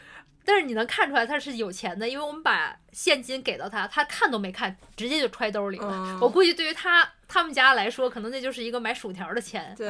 [0.48, 5.92] 但是你能看出来他是有钱的，因为我们把现金给到他，他看都没看，直接就揣兜里了。
[5.92, 9.74] 嗯我估计对于他他们家来说，可能那就是一个买薯条的钱。
[9.76, 9.88] 对，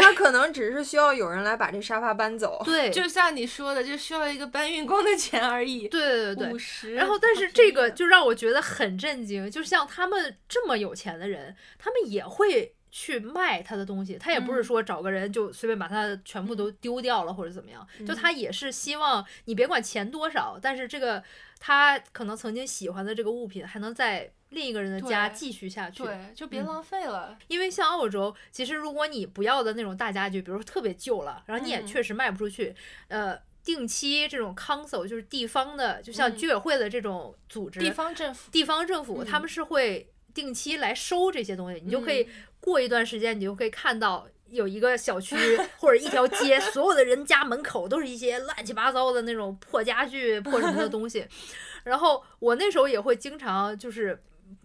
[0.00, 2.62] 他可能只是需要有人来把这沙发搬走。
[2.64, 6.56] 对， 就像你说的，就需要一个搬运工的钱而已，对对对对五。
[6.56, 6.94] 十。
[6.94, 14.64] 然后，但是这个就让我觉得很震惊，就像他们这么有钱的人，他们也会去卖他的东西，他也不是嗯。
[14.64, 21.22] 说找个人就随便把他全部都丢掉了或者怎么样，就他也是希望你别管钱多少，但是这个
[21.58, 26.02] 他可能曾经喜欢的这个物品还能在另一个人的家继续下去。
[26.02, 27.38] 对，就别嗯浪费了。
[27.48, 31.86] 因为像澳洲，其实如果你不要的那种大家具，比如说特别旧了，然后你也嗯。
[31.86, 32.74] 确实卖不出去，
[33.08, 36.36] 呃，定期这种 council 就是地方的，就像嗯。
[36.36, 39.26] 居委会的这种组织，地方政府，地方政府，嗯。
[39.26, 42.28] 他们是会定期来收这些东西，你就可以嗯
[42.60, 44.26] 过一段时间，你就可以看到。
[44.50, 45.36] 有一个小区
[45.76, 51.22] 或者一条街，所有的人家门口都是一些乱七八糟的那种破家具、破什么的东西。
[51.84, 54.18] 然后我那时候也会经常就是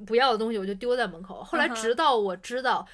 [0.08, 1.43] 不要的东西，我就丢在门口。
[1.43, 2.88] 后来直到我知道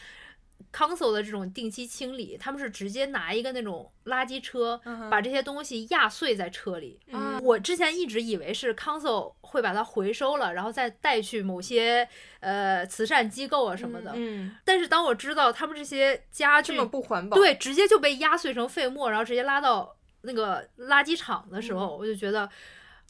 [0.72, 7.00] council 的这种定期清理，他们是直接拿一个那种垃圾车，嗯把这些东西压碎在车里。
[7.08, 12.08] 嗯我之前一直以为是 council 会把它回收了，然后再带去某些
[12.40, 14.12] 呃慈善机构啊什么的。
[14.16, 17.36] 嗯，但是当我知道他们这些家具这么不环保。
[17.36, 22.50] 对直接就被压碎成废末，然后直接拉到那个垃圾场的时嗯候，我就觉得。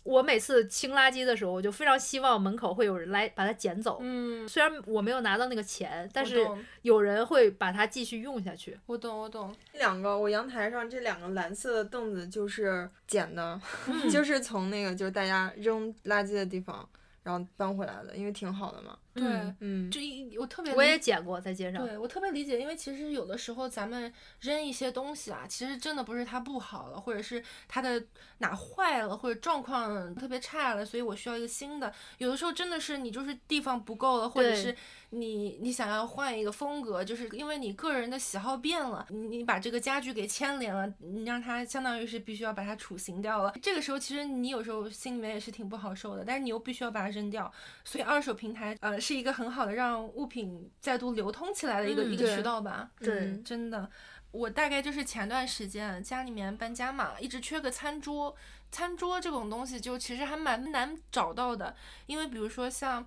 [0.04, 4.00] 我每次清垃圾的时候，我就非常希望门口会有人来把它捡走。
[4.02, 6.48] 嗯，虽然我没有拿到那个钱，但是
[6.82, 8.80] 有人会把它继续用下去。
[8.86, 9.56] 我懂，我懂。
[9.72, 16.88] 这两个我阳台上这两个蓝色的凳子就是捡的，嗯 就是从那个就是大家扔垃圾的地方，
[17.24, 18.98] 然后搬回来的，因为挺好的嘛。
[19.14, 21.86] 对，嗯嗯，这一我特别我也理捡过在街上。
[21.86, 28.04] 对我特别理解，因为其实有的时候咱们扔一些东西啊，其实真的不是它不好了，或者是它的
[28.38, 31.94] 哪坏了，或者状况特别差了，所以我需要一个新的。
[32.18, 34.76] 有的时候真的是你就是地方不够了，或者是
[35.10, 43.54] 你你想要换一个风格，就是因为你个人的喜好变了，你你把这个家具给牵连了，你让它相当于是必须要把它处刑掉了。
[43.62, 47.52] 这个时候其实你有时候心里面也是挺不好受的，但是你又必须要把它扔掉。
[47.84, 52.92] 所以二手平台呃是一个很好的让物品再度流通起来的一个、嗯一个渠道吧。
[53.00, 53.90] 对嗯真的，
[54.30, 58.36] 我大概就是前段时间家里面搬家嘛，一直缺个餐桌。
[58.72, 63.04] 餐桌这种东西就其实还蛮难找到的，因为比如说像。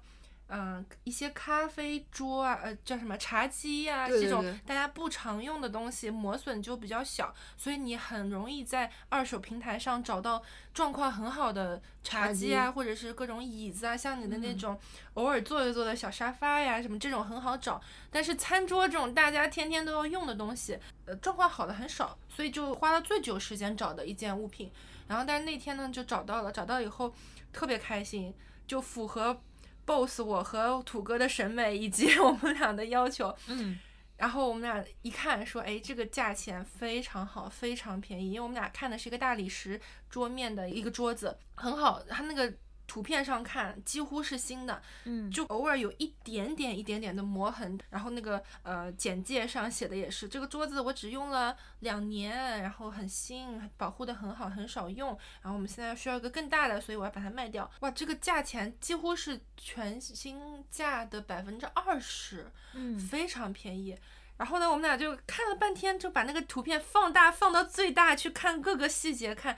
[0.54, 10.42] 嗯，一些咖啡桌啊，呃，叫什么茶几呀、这种对对对大家不常用的东西，磨损就比较小，所以你很容易在二手平台上找到
[10.74, 14.78] 状况很好的茶茶几啊，或者是各种椅子啊，像你的那嗯种
[15.14, 17.80] 偶尔坐一坐的小沙发呀，什么这种很好找。
[18.10, 24.70] 但是餐桌这种大家天天都要用的东西，呃，状况好的很少，所以就花了最久时间找的一件物品。
[25.08, 27.10] 然后，但是那天呢就找到了，找到以后
[27.54, 28.34] 特别开心，
[28.66, 29.40] 就符合
[29.86, 33.34] BOSS 我和土哥的审美以及 我们俩的要求。
[33.48, 33.78] 嗯
[34.16, 42.52] 然后我们俩一看说，哎，这个价钱非常好，非常便宜，因为我们俩看的是一个大理石桌面的一个桌子，很好，它那个。
[42.92, 47.80] 图片上看几乎是新的，嗯，就偶尔有一点点、一点点的磨痕。
[47.88, 55.08] 然后那个呃简介上写的也是，这个桌子我只用了两年，然后很新，保护的很好，很少用。
[55.40, 57.70] 然后我们现在需要一个更大的，所以我要把它卖掉。
[57.80, 63.98] 哇，这个价钱几乎是全新价的百分之二十，嗯非常便宜。
[64.36, 69.56] 然后呢，我们俩就看了半天，就把那个图片放大放到最大，去看各个细节，看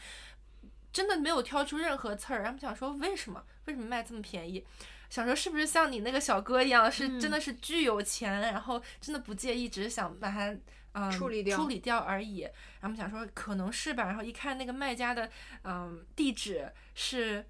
[0.94, 2.42] 真的没有挑出任何刺儿。
[2.42, 4.64] 然后想说为什么为什么卖这么便宜？
[5.10, 10.56] 想说是不是像你那个小哥一样，是嗯真的是巨有钱，然后真的不介意，只是想把它
[10.92, 12.40] 嗯处理掉处理掉而已。
[12.40, 15.28] 然后我们想说可能是吧，然后一看那个卖家的
[15.64, 17.44] 嗯地址是。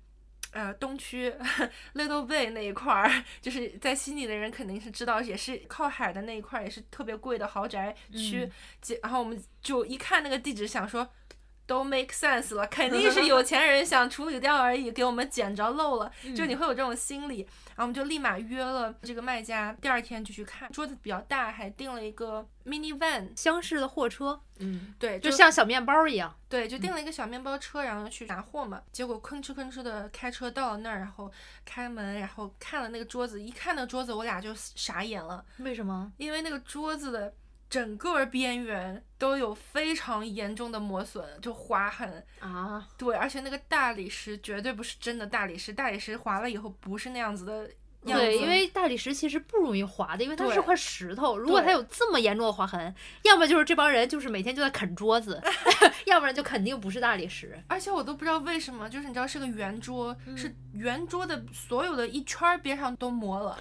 [0.52, 1.34] 呃，东区
[1.94, 3.10] Little Bay 那一块儿，
[3.42, 8.44] 就是在悉尼的人肯定是知道，也是靠海的那一块儿，也是特别贵的豪宅区。
[8.44, 11.10] 嗯然后我们就一看那个地址，想说
[11.66, 17.46] 都 make sense 了，肯定是有钱人想处理掉而已，给我们捡着漏了，就你会有这种心理。
[17.76, 26.32] 然后我们就立马约了这个卖家，第二天就去看，桌子比较大，还订了一个 mini van，厢式的货车，嗯，对，就像小面包一样。
[26.48, 28.80] 对，就订了一个小面包车，然后去拿货嘛。
[28.92, 31.28] 结果吭哧吭哧的开车到了那儿，然后
[31.64, 36.12] 开门，然后看了那个桌子，一看那个桌子，我俩就傻眼了，为什么？
[36.16, 37.34] 因为那个桌子的
[37.74, 42.24] 整个边缘都有非常严重的磨损，就划痕。
[42.38, 47.68] 啊，对，而且那个大理石绝对不是真的大理石，大理石划了以后不是那样子的。
[48.04, 51.38] 对，因为大理石其实不容易划的，因为它是块石头。
[51.38, 55.40] 如果它有这么严重的划痕，要么就是这帮人就是每天就在啃桌子，
[56.06, 57.58] 要不然就肯定不是大理石。
[57.66, 63.56] 而且我都不知道为什么，就是你知道是个圆桌，嗯是圆桌的所有的一圈儿边上都磨了，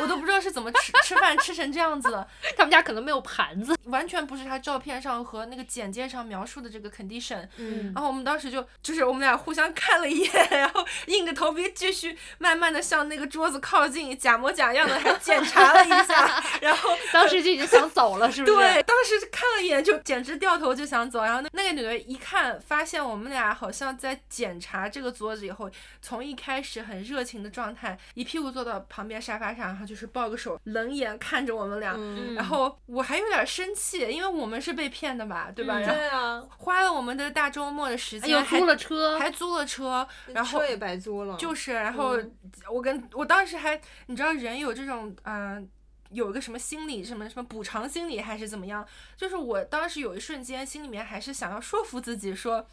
[0.00, 2.26] 我都不知道是怎么吃吃饭吃成这样子的，
[2.56, 3.76] 他们家可能没有盘子。
[3.86, 7.46] 完全不是他照片上和那个简介上描述的这个 condition。
[7.56, 18.56] 嗯然后我们当时就就是我们俩互相看了一眼，然后硬着头皮继续慢慢的向那个桌子靠近，假模假样的还检查了一下， 然后当时就已经想走了，是不是？
[18.56, 31.94] 对，当时看了一眼就简直掉头就想走，然后那那个女的一看，发现我们俩好像在检查这个桌子以后，从一开始很热情的状态，一屁股坐到旁边沙发上，然后就是抱个手，冷眼看着我们俩。
[31.96, 35.74] 嗯，然后我还有点生气，因为我们是被骗的吧，对吧？
[35.78, 42.32] 嗯然后对啊，花了我们的大周末的时间，还租了车，还租了车，然后车也白租了，就是，然后嗯
[42.70, 43.71] 我跟我当时还，
[44.06, 45.68] 你知道人有这种嗯、
[46.10, 48.86] 有一个什么心理，什么什么补偿心理还是怎么样？
[49.16, 52.66] 就是我当时有一瞬间心里面还是想要说服自己说。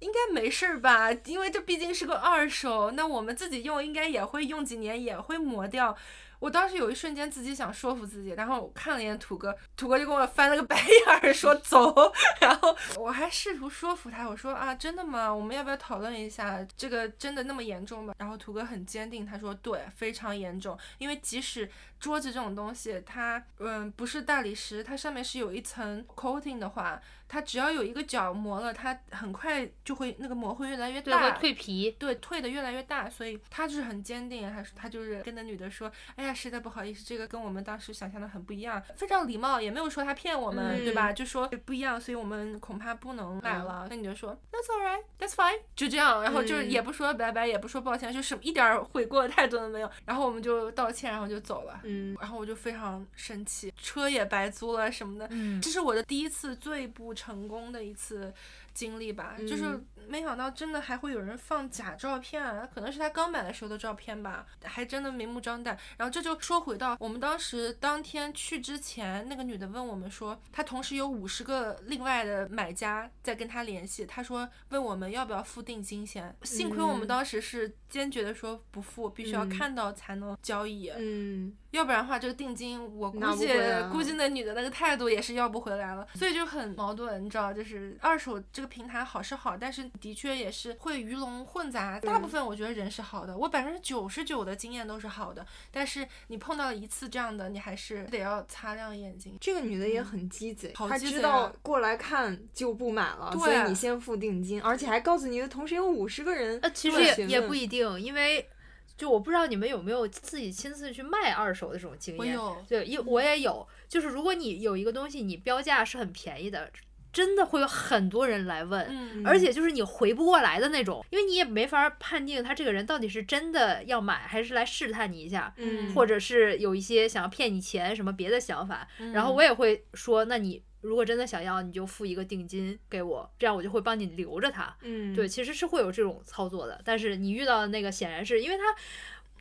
[0.00, 5.96] 应该没事儿吧，因为这毕竟是个二手，那我们自己用应该也会用几年，也会磨掉。
[6.44, 15.34] 我当时有一瞬间自己想说服自己，然后我看了一眼土哥，土哥就跟我翻了个白眼儿说 走，然后我还试图说服他，我说啊真的吗？
[15.34, 18.14] 我们要不要讨论一下这个真的那么严重吗？
[18.18, 21.66] 然后土哥很坚定，他说对，非常严重，因为即使
[21.98, 27.00] 桌子这种东西，它嗯不是大理石，它上面是有一层 coating 的话，
[27.34, 31.90] 它只要有一个角磨了，它很快就会那个膜会越来越大，会大，蜕皮。
[31.98, 41.12] 对，退的越来越大，所以他就是很坚定，他说他就是跟那女的说，哎呀，实在不好意思，这个跟我们当时想象的很不一样，非常礼貌，也没有说他骗我们，对吧？
[41.12, 43.88] 就说不一样，所以我们恐怕不能买了。
[43.90, 51.80] 那女的说，That's alright, that's fine，就这样，然后就是嗯也不说拜拜，也不说抱歉，就是一点儿悔过的态度都没有，然后我们就道歉，然后就走了。
[51.82, 58.32] 嗯，然后我就非常生气，车也白租了什么的，嗯这是我的第一次最不成功的一次
[58.74, 59.86] 经历吧，就是嗯。
[60.06, 65.78] 没想到真的还会有人放假照片啊，可能是他刚买的时候的照片吧，还真的明目张胆。
[65.96, 77.08] 然后这就说回到我们当时当天去之前，那个女的问我们说，她同时有五十个另外的买家在跟她联系，她说问我们要不要付定金先，幸亏我们嗯。
[77.08, 79.48] 当时是坚决的说不付，必须要嗯。
[79.48, 80.90] 看到才能交易。
[80.90, 83.48] 嗯，要不然的话，这个定金我估计
[83.90, 92.00] 估计那女的那个态度也是要不回来了，所以就很矛盾，你知道，就是二手这个平台好是好，但是的确也是会鱼龙混杂。
[92.00, 99.36] 大部分我觉得人是好的，我百分之九十九的经验都是好的，但是你碰到一次这样的，你还是得要擦亮眼睛。
[99.40, 108.48] 这个女的也很鸡贼，好她知道过来看就不买了，对所以你先付定金，而且还告诉你的同时有五十个人呃，其实也也不一定，因为
[108.96, 112.38] 就我不知道你们有没有自己亲自去卖二手的这种经验。
[112.38, 116.70] 我有，对，因为我也有，就是如果你有一个东西，你标价是很便宜的，
[117.14, 128.86] 真的会有很多人来问，嗯而且就是你回不过来的那种，因为你也没法判定他这个人到底是真的要买，还是来试探你一下，嗯或者是有一些想要骗你钱什么别的想法。
[128.98, 134.76] 嗯然后我也会说，那你如果真的想要，你就付一个定金给我，这样我就会帮你留着它。
[134.82, 138.64] 嗯对，其实是会有这种操作的，但是你遇到的那个显然是因为他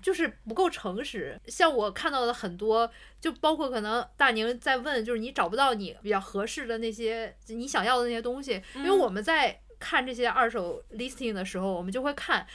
[0.03, 1.39] 就是不够诚实。
[1.47, 2.87] 像我看到的很多，
[3.19, 12.45] 就包括可能大宁在问，就是你找不到你比较合适的那些你想要的那些东西，因为嗯我们在看这些二手 listing 的时候，我们就会看。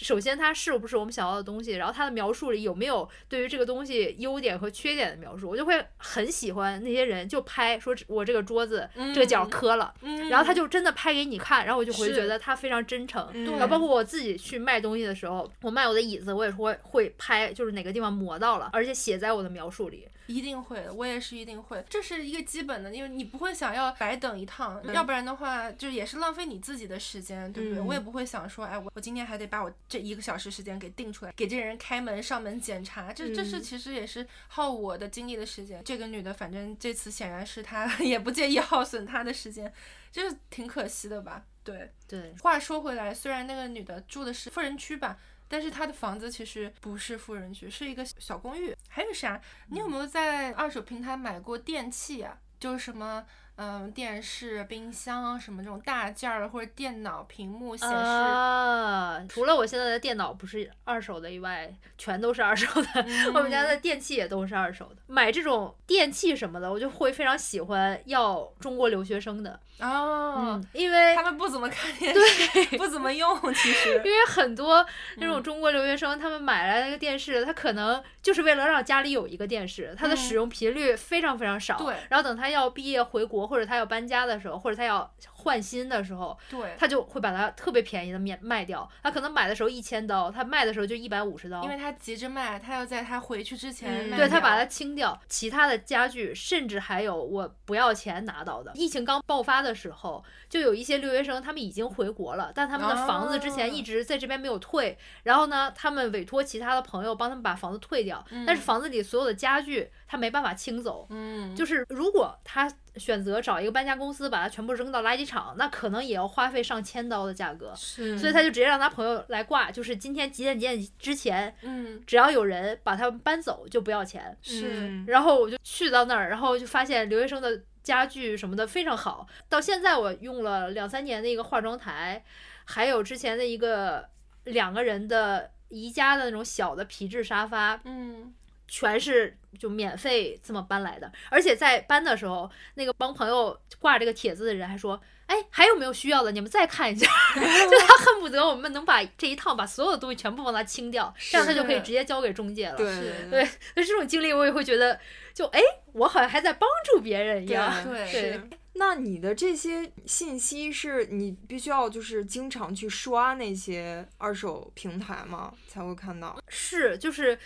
[0.00, 1.72] 首先，它是不是我们想要的东西？
[1.72, 5.48] 然后它的描述里有没有对于这个东西优点和缺点的描述？
[5.48, 13.28] 我就会很喜欢那些人就拍说我这个桌子这个角嗯磕了，嗯然后他就真的拍给你看，然后我就会觉得他非常真诚。
[13.32, 20.06] 嗯然后包括我自己去卖东西的时候，我卖我的椅子，我也是会会拍，就是哪个地方磨到了，而且写在我的描述里。
[20.28, 27.82] 一定会的，我也是一定会，这是一个基本的，因为你不会想要白等一趟，嗯要不然的话就也是浪费你自己的时间，对不对？
[27.82, 35.82] 嗯我也不会想说，哎，我我今天还得把我这一个小时时间给定出来，给这人开门上门检查，这这是嗯其实也是耗我的精力的时间。
[35.82, 39.72] 这个女的，反正这次显然是她 也不介意耗损她的时间，
[40.12, 41.44] 就是挺可惜的吧？
[41.64, 41.90] 对。
[42.06, 45.18] 对，话说回来，虽然那个女的住的是富人区吧，
[45.48, 48.76] 但是他的房子其实不是富人区，是一个小公寓。
[48.88, 49.40] 还有啥？
[49.68, 52.38] 你有没有在二手平台买过电器啊？
[52.60, 53.24] 就是什么，
[53.60, 57.94] 嗯，电视、冰箱什么这种大件儿的，或者电脑屏幕显示。
[57.94, 63.04] 啊，除了我现在的电脑不是二手的以外，全都是二手的。
[63.34, 64.96] 我们家的电器也都是二手的。
[65.08, 73.94] 买这种电器什么的，我就会非常喜欢要中国留学生的，哦，嗯，因为他们不怎么看电视，不怎么用，其实。
[74.04, 74.86] 因为很多
[75.16, 81.76] 那嗯种中国留学生，他们买来那个电视，他可能就是为了让家里有一个电视，他的使用频率非常非常少。
[81.80, 88.88] 嗯对然后等他要毕业回国，或者他要搬家的时候，或者他要换新的时候，对，他就会把它特别便宜的面卖掉。
[89.02, 91.62] 他可能买的时候一千刀，他卖的时候就一百五十刀。
[91.62, 98.70] 因为他急着卖，他要在他回去之前嗯对他把它清掉，其他的家具甚至还有我不要钱拿到的。
[98.74, 111.06] 疫情刚爆发的时候，就有一些留学生他们已经回国了，但他们的房子之前哦一直在这边没有退，然后呢，他们委托其他的朋友帮他们把房子退掉，但是嗯房子里所有的家具他没办法清走。
[111.10, 117.72] 嗯，就是如果他选择找一个搬家公司把它全部扔到垃圾场，那可能也要花费上千刀的价格。
[117.76, 124.36] 是所以他就直接让他朋友来挂，就是今天几点几点之前，嗯只要有人把它们搬走就不要钱。
[124.42, 129.26] 是嗯然后我就去到那儿，然后就发现留学生的家具什么的非常好。
[129.48, 132.24] 到现在我用了两三年的一个化妆台，
[132.64, 134.08] 还有之前的一个
[134.44, 138.32] 两个人的宜家的那种小的皮质沙发，嗯
[138.68, 141.10] 全是就免费这么搬来的。
[141.30, 145.00] 而且在搬的时候，那个帮朋友挂这个帖子的人还说。
[145.28, 146.32] 哎，还有没有需要的？
[146.32, 147.06] 你们再看一下。
[147.36, 152.76] 就他恨不得我们能把这一趟把所有的东西全部帮他清掉，这样他就可以直接交给中介了。
[152.78, 153.46] 对是对，
[153.76, 154.98] 那这种经历我也会觉得，
[155.34, 155.60] 就哎，
[155.92, 157.70] 我好像还在帮助别人一样。
[157.84, 158.40] 对。
[158.78, 165.52] 那你的这些信息是你必须要就是经常去刷那些二手平台吗？
[165.66, 166.40] 才会看到？
[166.48, 167.36] 是，就是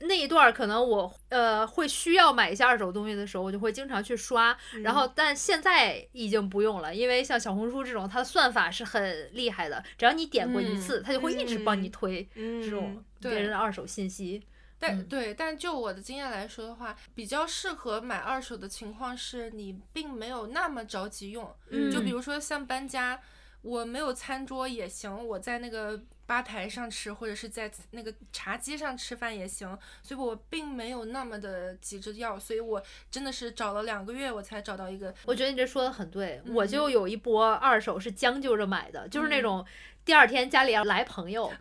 [0.00, 4.56] 那一段可能我呃会需要买一些二手东西的时候，我就会经常去刷。
[4.82, 14.42] 然后，但现在已经不用了，因为像小红书这种，它的算法是很厉害的，只要你点过一次，它就会一直帮你推嗯，这种别人的二手信息。
[14.82, 21.54] 嗯但对，但就我的经验来说的话，比较适合买二手的情况是你并没有那么着急用。
[21.70, 23.20] 嗯就比如说像搬家，
[23.62, 35.14] 我没有餐桌也行，我在那个吧台上吃，或者是在那个茶几上吃饭也行，所以我并没有那么的急着要，所以我真的是找了两个月我才找到一个。
[35.26, 39.66] 我觉得你这说的很对，我嗯就有一波二手是将就着买的，就是那嗯种
[40.04, 41.52] 第二天家里要来朋友，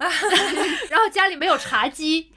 [0.89, 2.31] 然后家里没有茶几，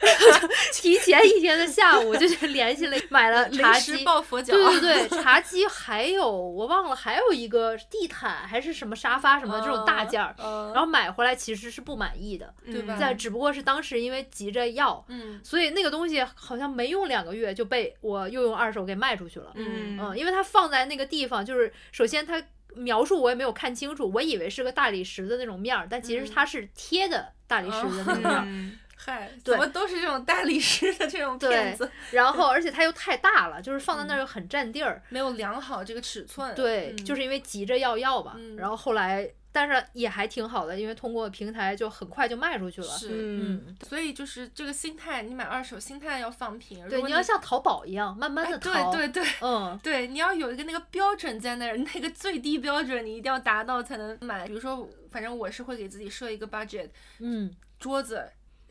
[0.72, 4.02] 提前一天的下午就去联系了买了茶几。
[4.02, 12.96] 抱佛脚，对对对，茶几还有我忘了，还有一个地毯还是什么沙发什么的这种大件儿，嗯，然后买回来其实是不满意的，对吧？
[12.96, 15.40] 在只不过是当时因为急着要，嗯。
[15.44, 19.52] 所以那个东西好像没用两个月就被我又用二手给卖出去了。
[19.56, 19.98] 嗯。
[20.00, 22.42] 嗯，因为它放在那个地方，就是首先它
[22.74, 28.44] 描述我也没有看清楚，我以为是个大理石的那种面儿，但其实嗯它是贴的大理石的那种面儿。
[28.46, 35.02] 嗯嗨，对怎么都是这种大理石的这种片子，然后而且它又太大了，就是放在那儿又很占地儿。
[35.08, 36.54] 没有量好这个尺寸。
[36.54, 38.34] 对，嗯就是因为急着要要吧。
[38.36, 42.86] 嗯然后后来但是也还挺好的，因为通过平台就很快就卖出去了。
[42.86, 46.84] 是，嗯，所以就是这个心态，你买二手心态要放平。
[46.84, 48.92] 如对，你要像淘宝一样，慢慢哎的淘。
[48.92, 49.32] 对对对。
[49.40, 54.46] 嗯，对，你要有一个那个标准在那儿，那个最低标准你一定要达到才能买。
[54.46, 56.88] 比如说，反正我是会给自己设一个 budget，
[57.18, 58.24] 嗯，桌子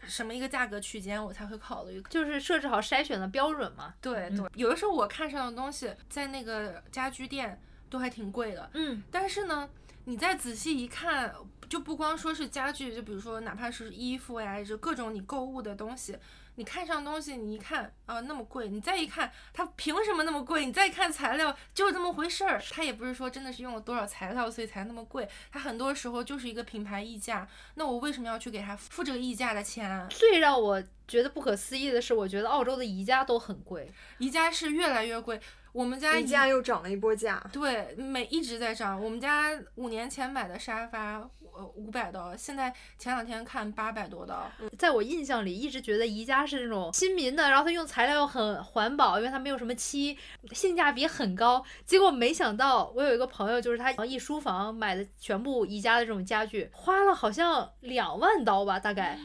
[0.04, 2.02] 什么一个价格区间我才会考虑。
[2.10, 3.94] 就是设置好筛选的标准嘛。
[4.00, 9.70] 对对，有的时候我看上的东西在那个家居店都还挺贵的，嗯，但是呢，
[10.10, 11.32] 你再仔细一看，
[11.70, 16.18] 就不光说是家具，就比如说哪怕是衣服呀，就各种你购物的东西。
[16.56, 20.66] 你看上东西，你一看啊那么贵，你再一看它凭什么那么贵？
[20.66, 27.48] 你再一看材料就是这么回事儿，它也不是说真的是用了多少材料所以才那么贵，它很多时候就是一个品牌溢价。
[27.76, 30.08] 那我为什么要去给它付这个溢价的钱啊？
[30.10, 33.90] 最让我觉得不可思议的是，我觉得澳洲的宜家都很贵。
[34.18, 35.40] 宜家是越来越贵，
[35.72, 37.44] 我们家宜家又涨了一波价。
[37.52, 39.02] 对，每一直在涨。
[39.02, 41.18] 我们家五年前买的沙发，
[41.54, 44.52] 呃，五百刀，现在前两天看八百多刀。
[44.78, 50.18] 在我印象里，一直觉得宜家是那种亲民的，然后它用材料又很环保，因为它没有什么漆，
[50.52, 51.64] 性价比很高。
[51.86, 59.18] 结果没想到，我有一个朋友，就是他一书房买的全部宜家的这种家具，花了好像两万刀吧，大概。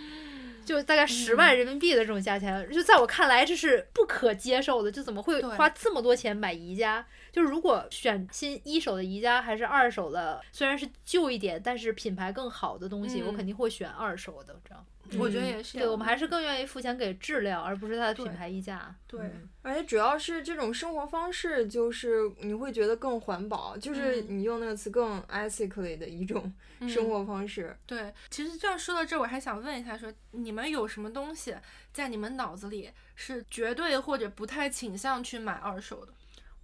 [0.65, 4.91] 就大概十万人民币的这种价钱，就在我看来这是不可接受的。
[4.91, 7.05] 就怎么会花这么多钱买宜家？
[7.31, 14.55] 就是如果选新一手的宜家还是二手的，虽然是旧一点，但是品牌更好的东西，我嗯肯定会选二手的。
[14.65, 14.87] 这样，
[15.19, 15.79] 我觉得也是。
[15.79, 18.95] 对我们还是更愿意付钱给质量，而不是它的品牌溢价。
[19.07, 27.75] 对嗯而且主要是这种生活方式，就是你会觉得更环保，就是嗯你用那个词更 ethically 的一种 嗯生活方式。
[27.87, 31.55] 对，其实这样说到这儿，我还想问一下说，你们有什么东西
[31.93, 36.13] 在你们脑子里是绝对或者不太倾向去买二手的？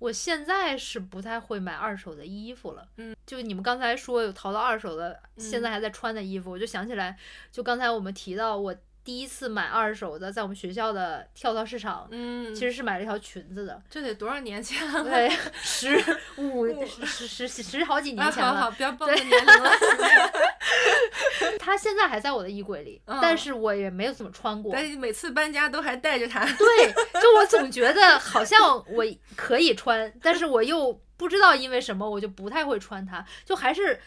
[0.00, 2.84] 我现在是不太会买二手的衣服了。
[2.96, 7.16] 嗯，就你们刚才说有淘到二手的，现在嗯还在穿的衣服，我就想起来，
[7.52, 8.74] 就刚才我们提到我
[9.04, 13.82] 第一次买二手的，在我们学校的跳蚤市场，嗯，其实是买了一条裙子的。
[13.90, 15.04] 这得多少年前了？
[15.04, 15.30] 对，
[15.62, 15.94] 十
[16.36, 18.54] 五十十十十好几啊，年前了。
[18.54, 19.70] 好好，不要暴露年龄了。
[21.58, 24.72] 它现在还在我的衣柜里，嗯但是我也没有怎么穿过。
[24.72, 26.44] 但是每次搬家都还带着它。
[26.44, 29.04] 对，就我总觉得好像我
[29.36, 33.98] 可以穿，但是我又不知道因为什么，我就不太会穿它，就还是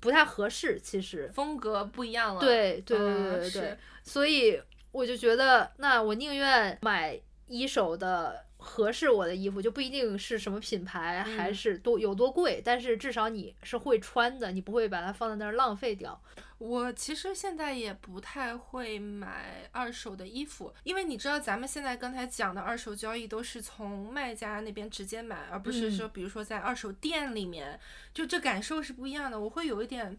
[0.00, 0.80] 不太合适。
[0.80, 2.40] 其实，风格不一样了。
[2.40, 4.60] 对对对嗯对对所以
[4.92, 8.44] 我就觉得，那我宁愿买一手的。
[8.62, 16.20] 合适我的衣服就不一定是什么品牌，还嗯是多有多贵，但是至少你是会穿的，你不会把它放在那儿浪费掉。
[16.60, 27.80] 我其实现在也不太会买二手的衣服，因为你知道咱们现在刚才讲的二手交易都是从卖家那边直接买，而不是说嗯比如说在二手店里面，
[28.12, 29.40] 就这感受是不一样的。
[29.40, 30.18] 我会有一点，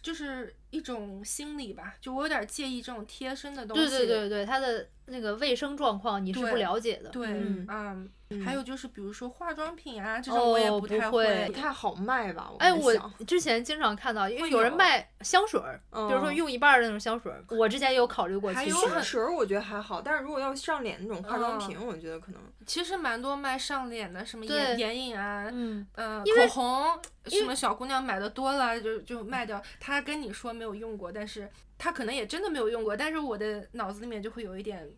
[0.00, 3.88] 就是一种心理吧，就我有点介意这种贴身的东西。
[3.88, 7.10] 对对对对，它的那个卫生状况你是不了解的。
[7.10, 12.50] 对，嗯嗯，嗯还有就是比如说化妆品啊这种，我也哦不太不会不太好卖吧？
[12.58, 12.92] 哎，我
[13.26, 18.52] 之前经常看到，因为有人卖香水儿，比如说嗯用一半儿的那种香水儿，我之前也有考虑过。
[18.52, 29.62] 其实还有很水儿我觉得还好，但是如果要上脸那种化妆嗯品，我觉得可能其实蛮多卖上脸的，什么眼眼影啊，嗯，呃，口红，什么小姑娘买的多了就就卖掉。
[29.78, 31.48] 她跟你说没有用过，但是
[31.78, 34.88] 他可能也真的没有用过，但是我的脑子里面就会有一点，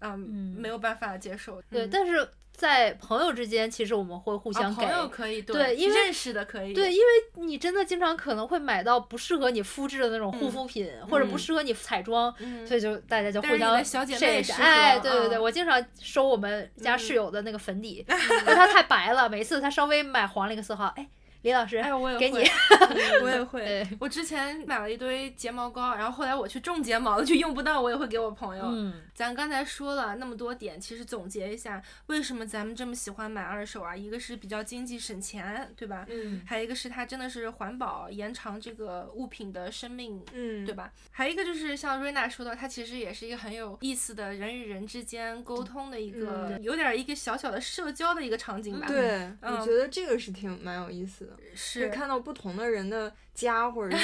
[0.00, 1.60] 嗯，嗯没有办法接受。
[1.70, 4.86] 对，嗯但是在朋友之间，其实我们会互啊相给。
[4.86, 7.04] 朋友可以对因为认识的可以，对，因为
[7.44, 21.08] 你真的经常可能会买到不适合你肤质的那种护嗯肤品，或者不嗯适合你彩妆，嗯，所以就大家就互相哎，对对对，嗯我经常收我们家室嗯友的那个粉底， 因为它太白了，每次它稍微买黄了一个色号，哎，
[21.44, 22.48] 李老师，哎，我也给会你，
[23.22, 23.88] 我也会对。
[24.00, 28.64] 我之前买了一堆睫毛膏，然后后来我去种睫毛了，就用不到，我也会给我朋友。
[28.68, 33.94] 嗯，咱刚才说了那么多点，其实总结一下，为什么咱们这么喜欢买二手啊？
[33.94, 36.06] 一个是比较经济省钱，对吧？
[36.08, 40.90] 嗯还有一个是它真的是环保，延长这个物品的生命，嗯对吧？
[41.10, 53.96] 还有一个就是像瑞娜说的，它其实也是一个很有意思的人与人之间沟通的一个，嗯有点儿一个小小的社交的一个场景吧。，对，嗯我觉得这个是挺蛮有意思的，是看到不同的人的家，或者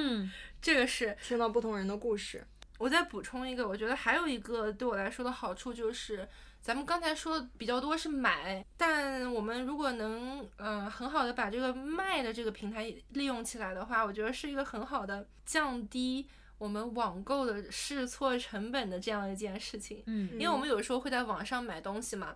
[0.60, 1.16] 这个是。
[1.22, 2.44] 听到不同人的故事。
[2.78, 6.28] 我再补充一个，我觉得还有一个对我来说的好处就是，
[6.60, 16.28] 咱们刚才说的比较多是买，但我们如果能呃很好的把这个卖的这个平台利用起来的话，我觉得是一个很好的降低
[16.58, 20.02] 我们网购的试错成本的这样一件事情。
[20.06, 22.34] 嗯，因为我们有时候会在网上买东西嘛，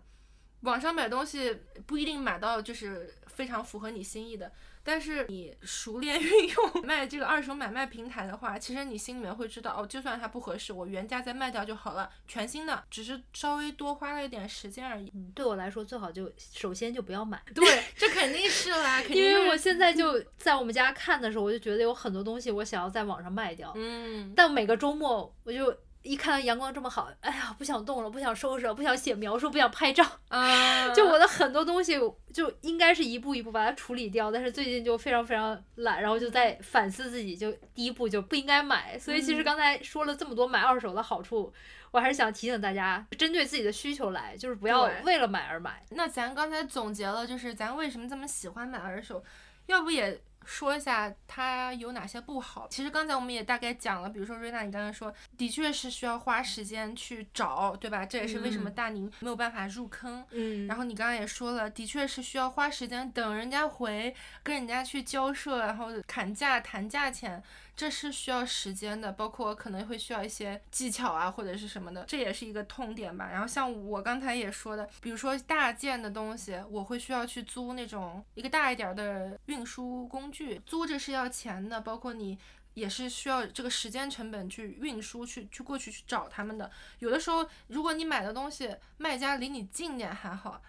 [0.60, 1.52] 网上买东西
[1.84, 4.50] 不一定买到就是非常符合你心意的。
[4.82, 15.12] 但是你熟练运用卖这个二手买卖平台的话，其实你心里面会知道，哦，就算它不合适，我原价再卖掉就好了，全新的，只是稍微多花了一点时间而已。
[15.14, 17.40] 嗯，对我来说，最好就首先就不要买。
[17.54, 31.98] 对，这肯定是啦， 肯定因为我现在就在我们家看的时候，我就觉得有很多东西我想要在网上卖掉，嗯，但每个周末我就一看到阳光这么好，哎呀，不想动了，不想收拾了，不想写描述，不想拍照，啊，就我的很多东西
[32.32, 38.98] 就应该是一步一步把它处理掉，但是最近就非常非常懒，然后就在反思自己，就第一步就不应该买。
[38.98, 41.52] 所以其实嗯刚才说了这么多买二手的好处，
[41.90, 45.84] 我还是想提醒大家，针对自己的需求来，就是不要为了买而买。
[45.90, 49.22] 那咱刚才总结了，就是咱为什么这么喜欢买二手，
[49.66, 50.18] 要不也
[50.48, 52.66] 说一下它有哪些不好？
[52.70, 58.06] 其实刚才我们也大概讲了，比如说瑞娜，你刚才说，的确是需要花时间去找，对吧？
[58.06, 60.24] 这也是为什么嗯大宁没有办法入坑。
[60.30, 67.42] 嗯，然后你刚刚也说了，的确是需要花时间等人家回，跟人家去交涉，然后砍价谈价钱，
[67.78, 73.30] 这是需要时间的，包括可能会需要一些技巧啊或者是什么的，这也是一个痛点吧。
[73.30, 82.36] 然后像我刚才也说的，比如说大件的东西，我会需要去租那种一个大一点的运输工具，租着是要钱的，包括你。
[82.74, 86.70] 也是需要这个时间成本去运输，去去过去去找他们的。
[87.00, 90.62] 有的时候，如果你买的东西卖家离你近点还好，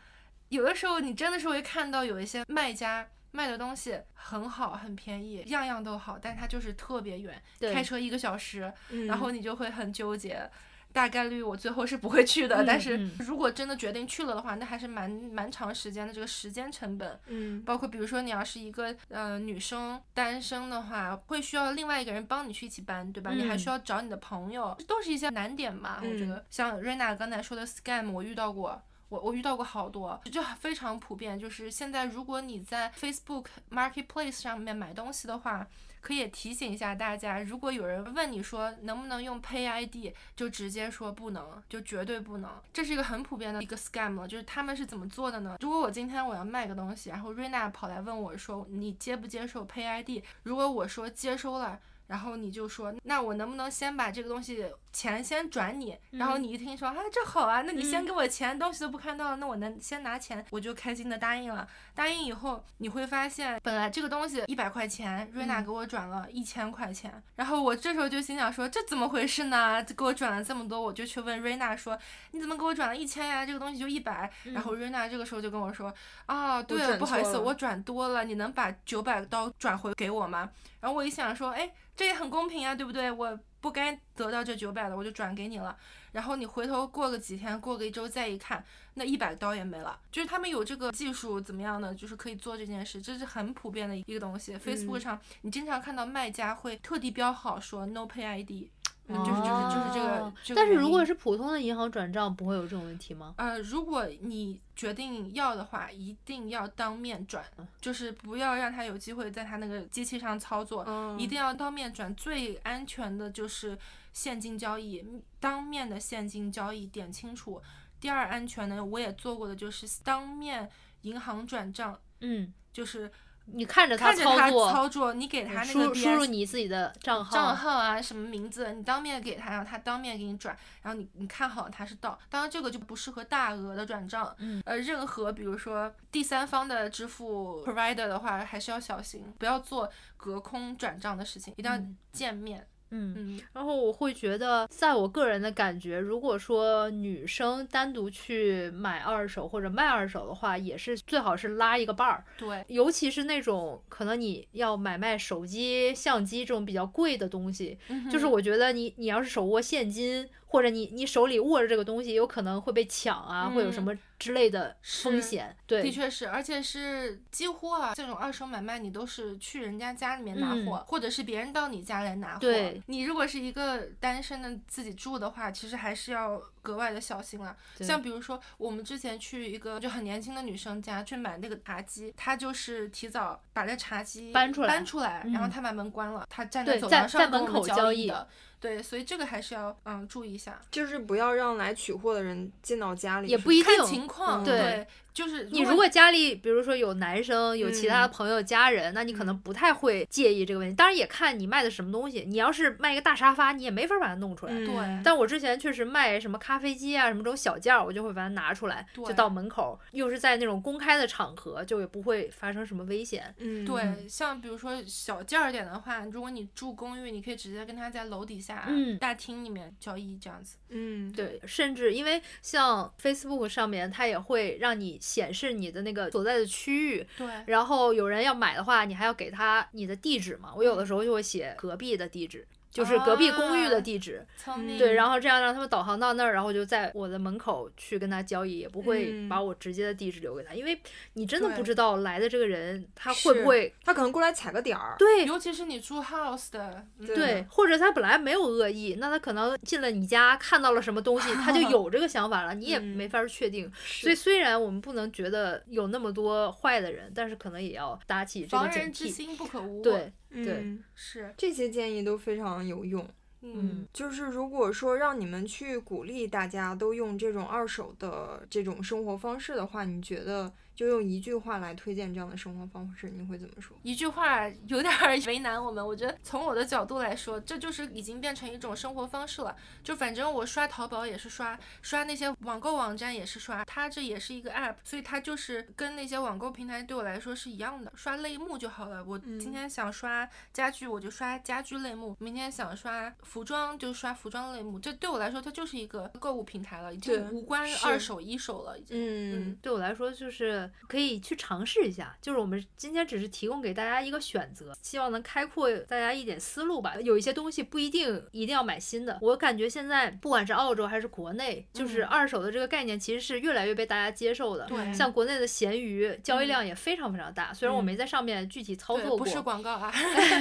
[0.47, 7.41] 有的时候你真的是会看到有一些卖家卖的东西很好，很便宜，样样都好，但是它就是特别远，
[7.73, 10.49] 开车一个小时，嗯然后你就会很纠结。
[10.91, 17.19] 大概率我最后是不会去的，嗯但是嗯如果真的决定去了的话，那还是蛮蛮长时间的这个时间成本。
[17.27, 23.30] 嗯包括比如说你要是一个呃女生单身的话，会需要另外一个人帮你去一起搬，对吧？
[23.30, 25.99] 你还嗯需要找你的朋友，这都是一些难点嘛？
[26.01, 28.82] 我觉嗯得像瑞娜刚才说的 scam，我遇到过。
[29.10, 31.38] 我我遇到过好多，就非常普遍。
[31.38, 35.68] 就是现在，如果你在 Facebook Marketplace 上面买东西的话，
[36.01, 42.49] 可以提醒一下大家，如果有人问你说能不能用 Pay ID，就直接说不能，就绝对不能。
[42.72, 45.57] 这是一个很普遍的一个 scam 了，就是他们是怎么做的呢？
[45.60, 51.80] 如果我今天我要卖个东西，然后瑞娜跑来问我说你接不接受 Pay ID，如果我说接收了。
[52.10, 55.95] 然后你就说，那我能不能先把这个东西钱先转你？
[56.10, 61.68] 然后你一听说，啊，这好啊，那你先嗯给我钱，东西都不看到了，那我能先拿钱，我就开心的答应了。
[62.00, 69.84] 答应以后，你会发现，本来这个东西一百块钱，瑞娜嗯给我转了一千块钱，然后我这时候就心想说，这怎么回事呢？
[69.84, 72.00] 给我转了这么多，我就去问瑞娜说，
[72.32, 73.45] 你怎么给我转了一千呀？
[73.45, 74.32] 这个东西就一百。
[74.45, 75.93] 然后瑞娜这个时候就跟我说，
[76.26, 80.50] 啊，对了，不好意思，我转多了，你能把九百刀转回给我吗？
[80.80, 83.12] 然后我一想说，哎，这也很公平呀，对不对？
[83.12, 85.78] 我不该得到这九百的，我就转给你了。
[86.12, 88.64] 然后你回头过个几天，过个一周再一看，
[88.95, 89.99] 那一百刀也没了。
[90.12, 91.93] 就是他们有这个技术怎么样呢？
[91.93, 94.55] 就是可以做这件事，这是很普遍的一个东西。
[94.55, 98.70] Facebook 上你经常看到卖家会特地标好说 No Pay ID，
[99.10, 100.34] 嗯，就是就是就是这个哦。
[100.43, 103.34] 这个但是如果是普通的银行转账，不会有这种问题吗？
[103.38, 107.43] 呃，如果你决定要的话，一定要当面转，
[107.82, 112.14] 就是不要让他有机会在他那个机器上操作，嗯一定要当面转。
[112.16, 113.78] 最安全的就是
[114.14, 115.05] 现金交易，
[115.39, 117.62] 当面的现金交易点清楚。
[117.99, 120.70] 第二安全呢，我也做过的就是当面
[121.01, 123.12] 银行转账，嗯，就是
[123.54, 142.78] 你看着他操作，操作，你给他那输个入输入你自己的账号，账号啊，什么名字，你当面给他，然后他当面给你转，然后你你看好他是到，当然这个就不适合大额的转账，嗯，呃，任何比如说第三方的支付 provider 的话，还是要小心，不要做隔空转账的事情，一定要嗯见面，嗯。
[142.92, 157.78] 嗯然后我会觉得，在我个人的感觉，如果说女生单独去买二手或者卖二手的话，也是最好是拉一个伴儿，对，尤其是那种可能你要买卖手机、相机这种比较贵的东西，
[158.12, 165.56] 就是嗯我觉得你你要是手握现金，或者你你手里握着这个东西，有可能会被抢啊，会有什嗯么之类的风险。
[165.68, 165.84] 对。
[165.84, 172.39] 的，确是，而且是几乎啊，这种二手买卖你都是去人家家里面拿货，嗯或者是别人到你家来拿货。
[172.39, 177.56] 对你如果是一个单身的自己住的话，其实还是要格外的小心了。
[177.80, 188.28] 像比如说，我们之前去一个就很年轻的女生家去买那个茶几，她就是提早把那茶几搬出来搬出来，然后嗯她把门关了，她站在走廊上门跟我们交口交易的。
[188.60, 194.43] 对，所以这个还是要嗯注意一下，就是不要让来取货的人进到家里，也不一看定情况。
[194.43, 200.76] 嗯对，就是你如果家里比如说有男生，有其他朋友、家人，那你可能不太会介意这个问题。
[200.76, 204.53] 当然也看你卖的什么东西，你要是卖一个大沙发，你也没法把它弄出来。
[204.53, 213.34] 嗯对但我之前确实卖什么咖咖啡机啊什么这种小件儿，我就会把它拿出来，就到门口，又是在那种公开的场合，就也不会发生什么危险。
[213.38, 220.57] 嗯，对，像比如说小件儿点的话，如果你住公寓，你可以直接跟他在楼底下、嗯大厅里面交易这样子。
[220.70, 230.54] 嗯，对，甚至因为像 Facebook 上面，它也会让你显示你的那个所在的区域，对，然后有人要买的话，你还要给他你的地址嘛。
[230.56, 234.26] 我有的时候就会写隔壁的地址，就是隔壁公寓的啊地址。
[234.38, 234.78] 聪明。
[234.78, 240.80] 对，然后这样让他们导航到那儿，然后就在我的门口去跟他交易，也不会嗯把我直接的地址留给他，因为
[241.13, 244.95] 你真的不知道来的这个人他会不会他可能过来踩个点儿。
[244.97, 253.72] 对尤其是你住 house 的，嗯对对，或者他本来没有恶意，那他可能进了你家看到了什么东西，他就有这个想法了，你也嗯没法儿确定。
[253.84, 259.11] 是所以虽然我们不能觉得有那么多坏的人，但是可能也要打起这个警防人之惕。
[259.11, 263.07] 心不可无。，对，对嗯是，这些建议都非常有用。
[263.41, 273.75] 嗯，就是如果说让你们去鼓励大家都用这种二手的这种生活方式的话，你觉得就用一句话来推荐这样的生活方式，你会怎么说？
[273.84, 275.86] 一句话有点儿 为难我们。
[275.86, 279.53] 我觉得从我的角度来说，这就是已经变成一种生活方式了。
[279.84, 289.03] 就反正我刷淘宝也是刷，刷那些网购网站也是刷，它这也是一个 app，所以它就是跟那些网购平台对我来说是一样的，刷类目就好了。
[289.03, 294.80] 我今天想刷家具，我就刷家居类目；明天想刷服装就刷服装类目。
[294.80, 298.97] 这对我来说，它就是一个购物平台了，已经对无关是二手一手了，已经。
[298.97, 302.15] 嗯对我来说，就是可以去尝试一下。
[302.22, 306.95] 就是我们今天只是提供给大家一个选择，希望能开阔大家一点思路吧。
[307.01, 309.17] 有一些东西不一定一定要买新的。
[309.22, 314.65] 我感觉现在不管是澳洲还是国内，就是嗯二手的这个概念其实是越来越被大家接受的。
[314.67, 319.91] 对像国内的闲鱼交易量也非常非常大，虽然我没在上面具体操，作过，不是广告啊。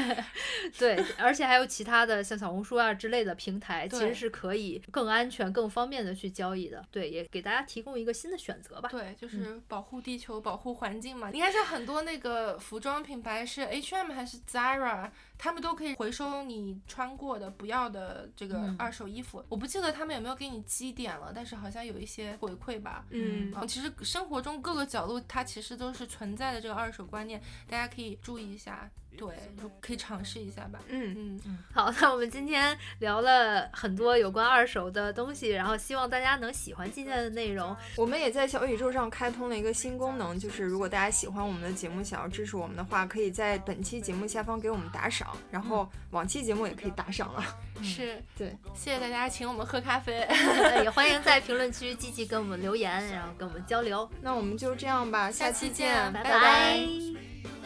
[0.78, 6.84] 对，而且还有其他的像小红书啊之类的平台，其实是可以更安全、更方便的去交易的。
[6.90, 8.88] 对，也给大家提供一个新的选择吧。
[8.90, 11.30] 对，就是保护地球、保护环境嘛。
[11.30, 19.44] 你看，像很多那个服装品牌是 H&M 还是 Zara，他们都可以回收你穿过的不要的这个嗯二手衣服。
[19.48, 23.04] 我不记得他们有没有给你积点了，但是好像有一些回馈吧。
[23.10, 29.28] 嗯嗯，其实生活中各个角落它其实都是存在的这个二手观念，大家可以注意一下，对，
[29.60, 30.78] 就可以尝试一下吧。
[30.88, 37.76] 嗯，嗯嗯，好，那我们今天聊了很多有关二手的东西，然后希望大家能喜欢今天的内容。
[37.96, 47.44] 我们也在小宇宙上开通了一个新功能，就是如果大家喜欢我们的节目，想要支持我们的话，可以在本期节目下方给我们打赏，然后往期节目也可以打赏了。
[47.82, 50.26] 是，对，谢谢大家请我们喝咖啡。
[50.82, 54.08] 也欢迎在评论区积极跟我们留言，然后跟我们交流。
[54.20, 56.78] 那我们就这样吧，下下期期见，见拜拜拜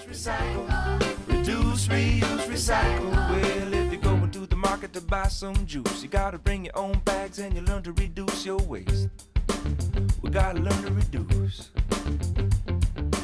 [0.06, 1.11] recycle.
[1.42, 3.10] Reduce, reuse, recycle.
[3.10, 6.78] Well, if you're going to the market to buy some juice, you gotta bring your
[6.78, 9.08] own bags and you learn to reduce your waste.
[10.20, 11.70] We gotta learn to reduce.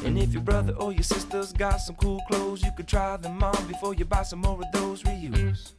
[0.03, 3.41] And if your brother or your sister's got some cool clothes, you could try them
[3.41, 5.71] on before you buy some more of those reuse.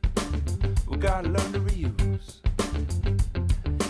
[0.88, 2.38] We gotta learn to reuse.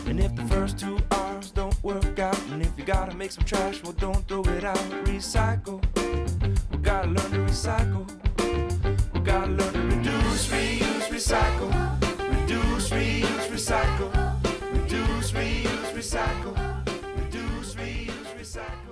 [0.08, 3.44] And if the first two R's don't work out, and if you gotta make some
[3.44, 4.76] trash, well, don't throw it out.
[5.04, 5.80] Recycle.
[6.72, 8.10] We gotta learn to recycle.
[9.30, 11.70] Reduce, reuse, recycle.
[12.40, 14.10] Reduce, reuse, recycle.
[14.72, 16.56] Reduce, reuse, recycle.
[17.16, 18.89] Reduce, reuse, recycle.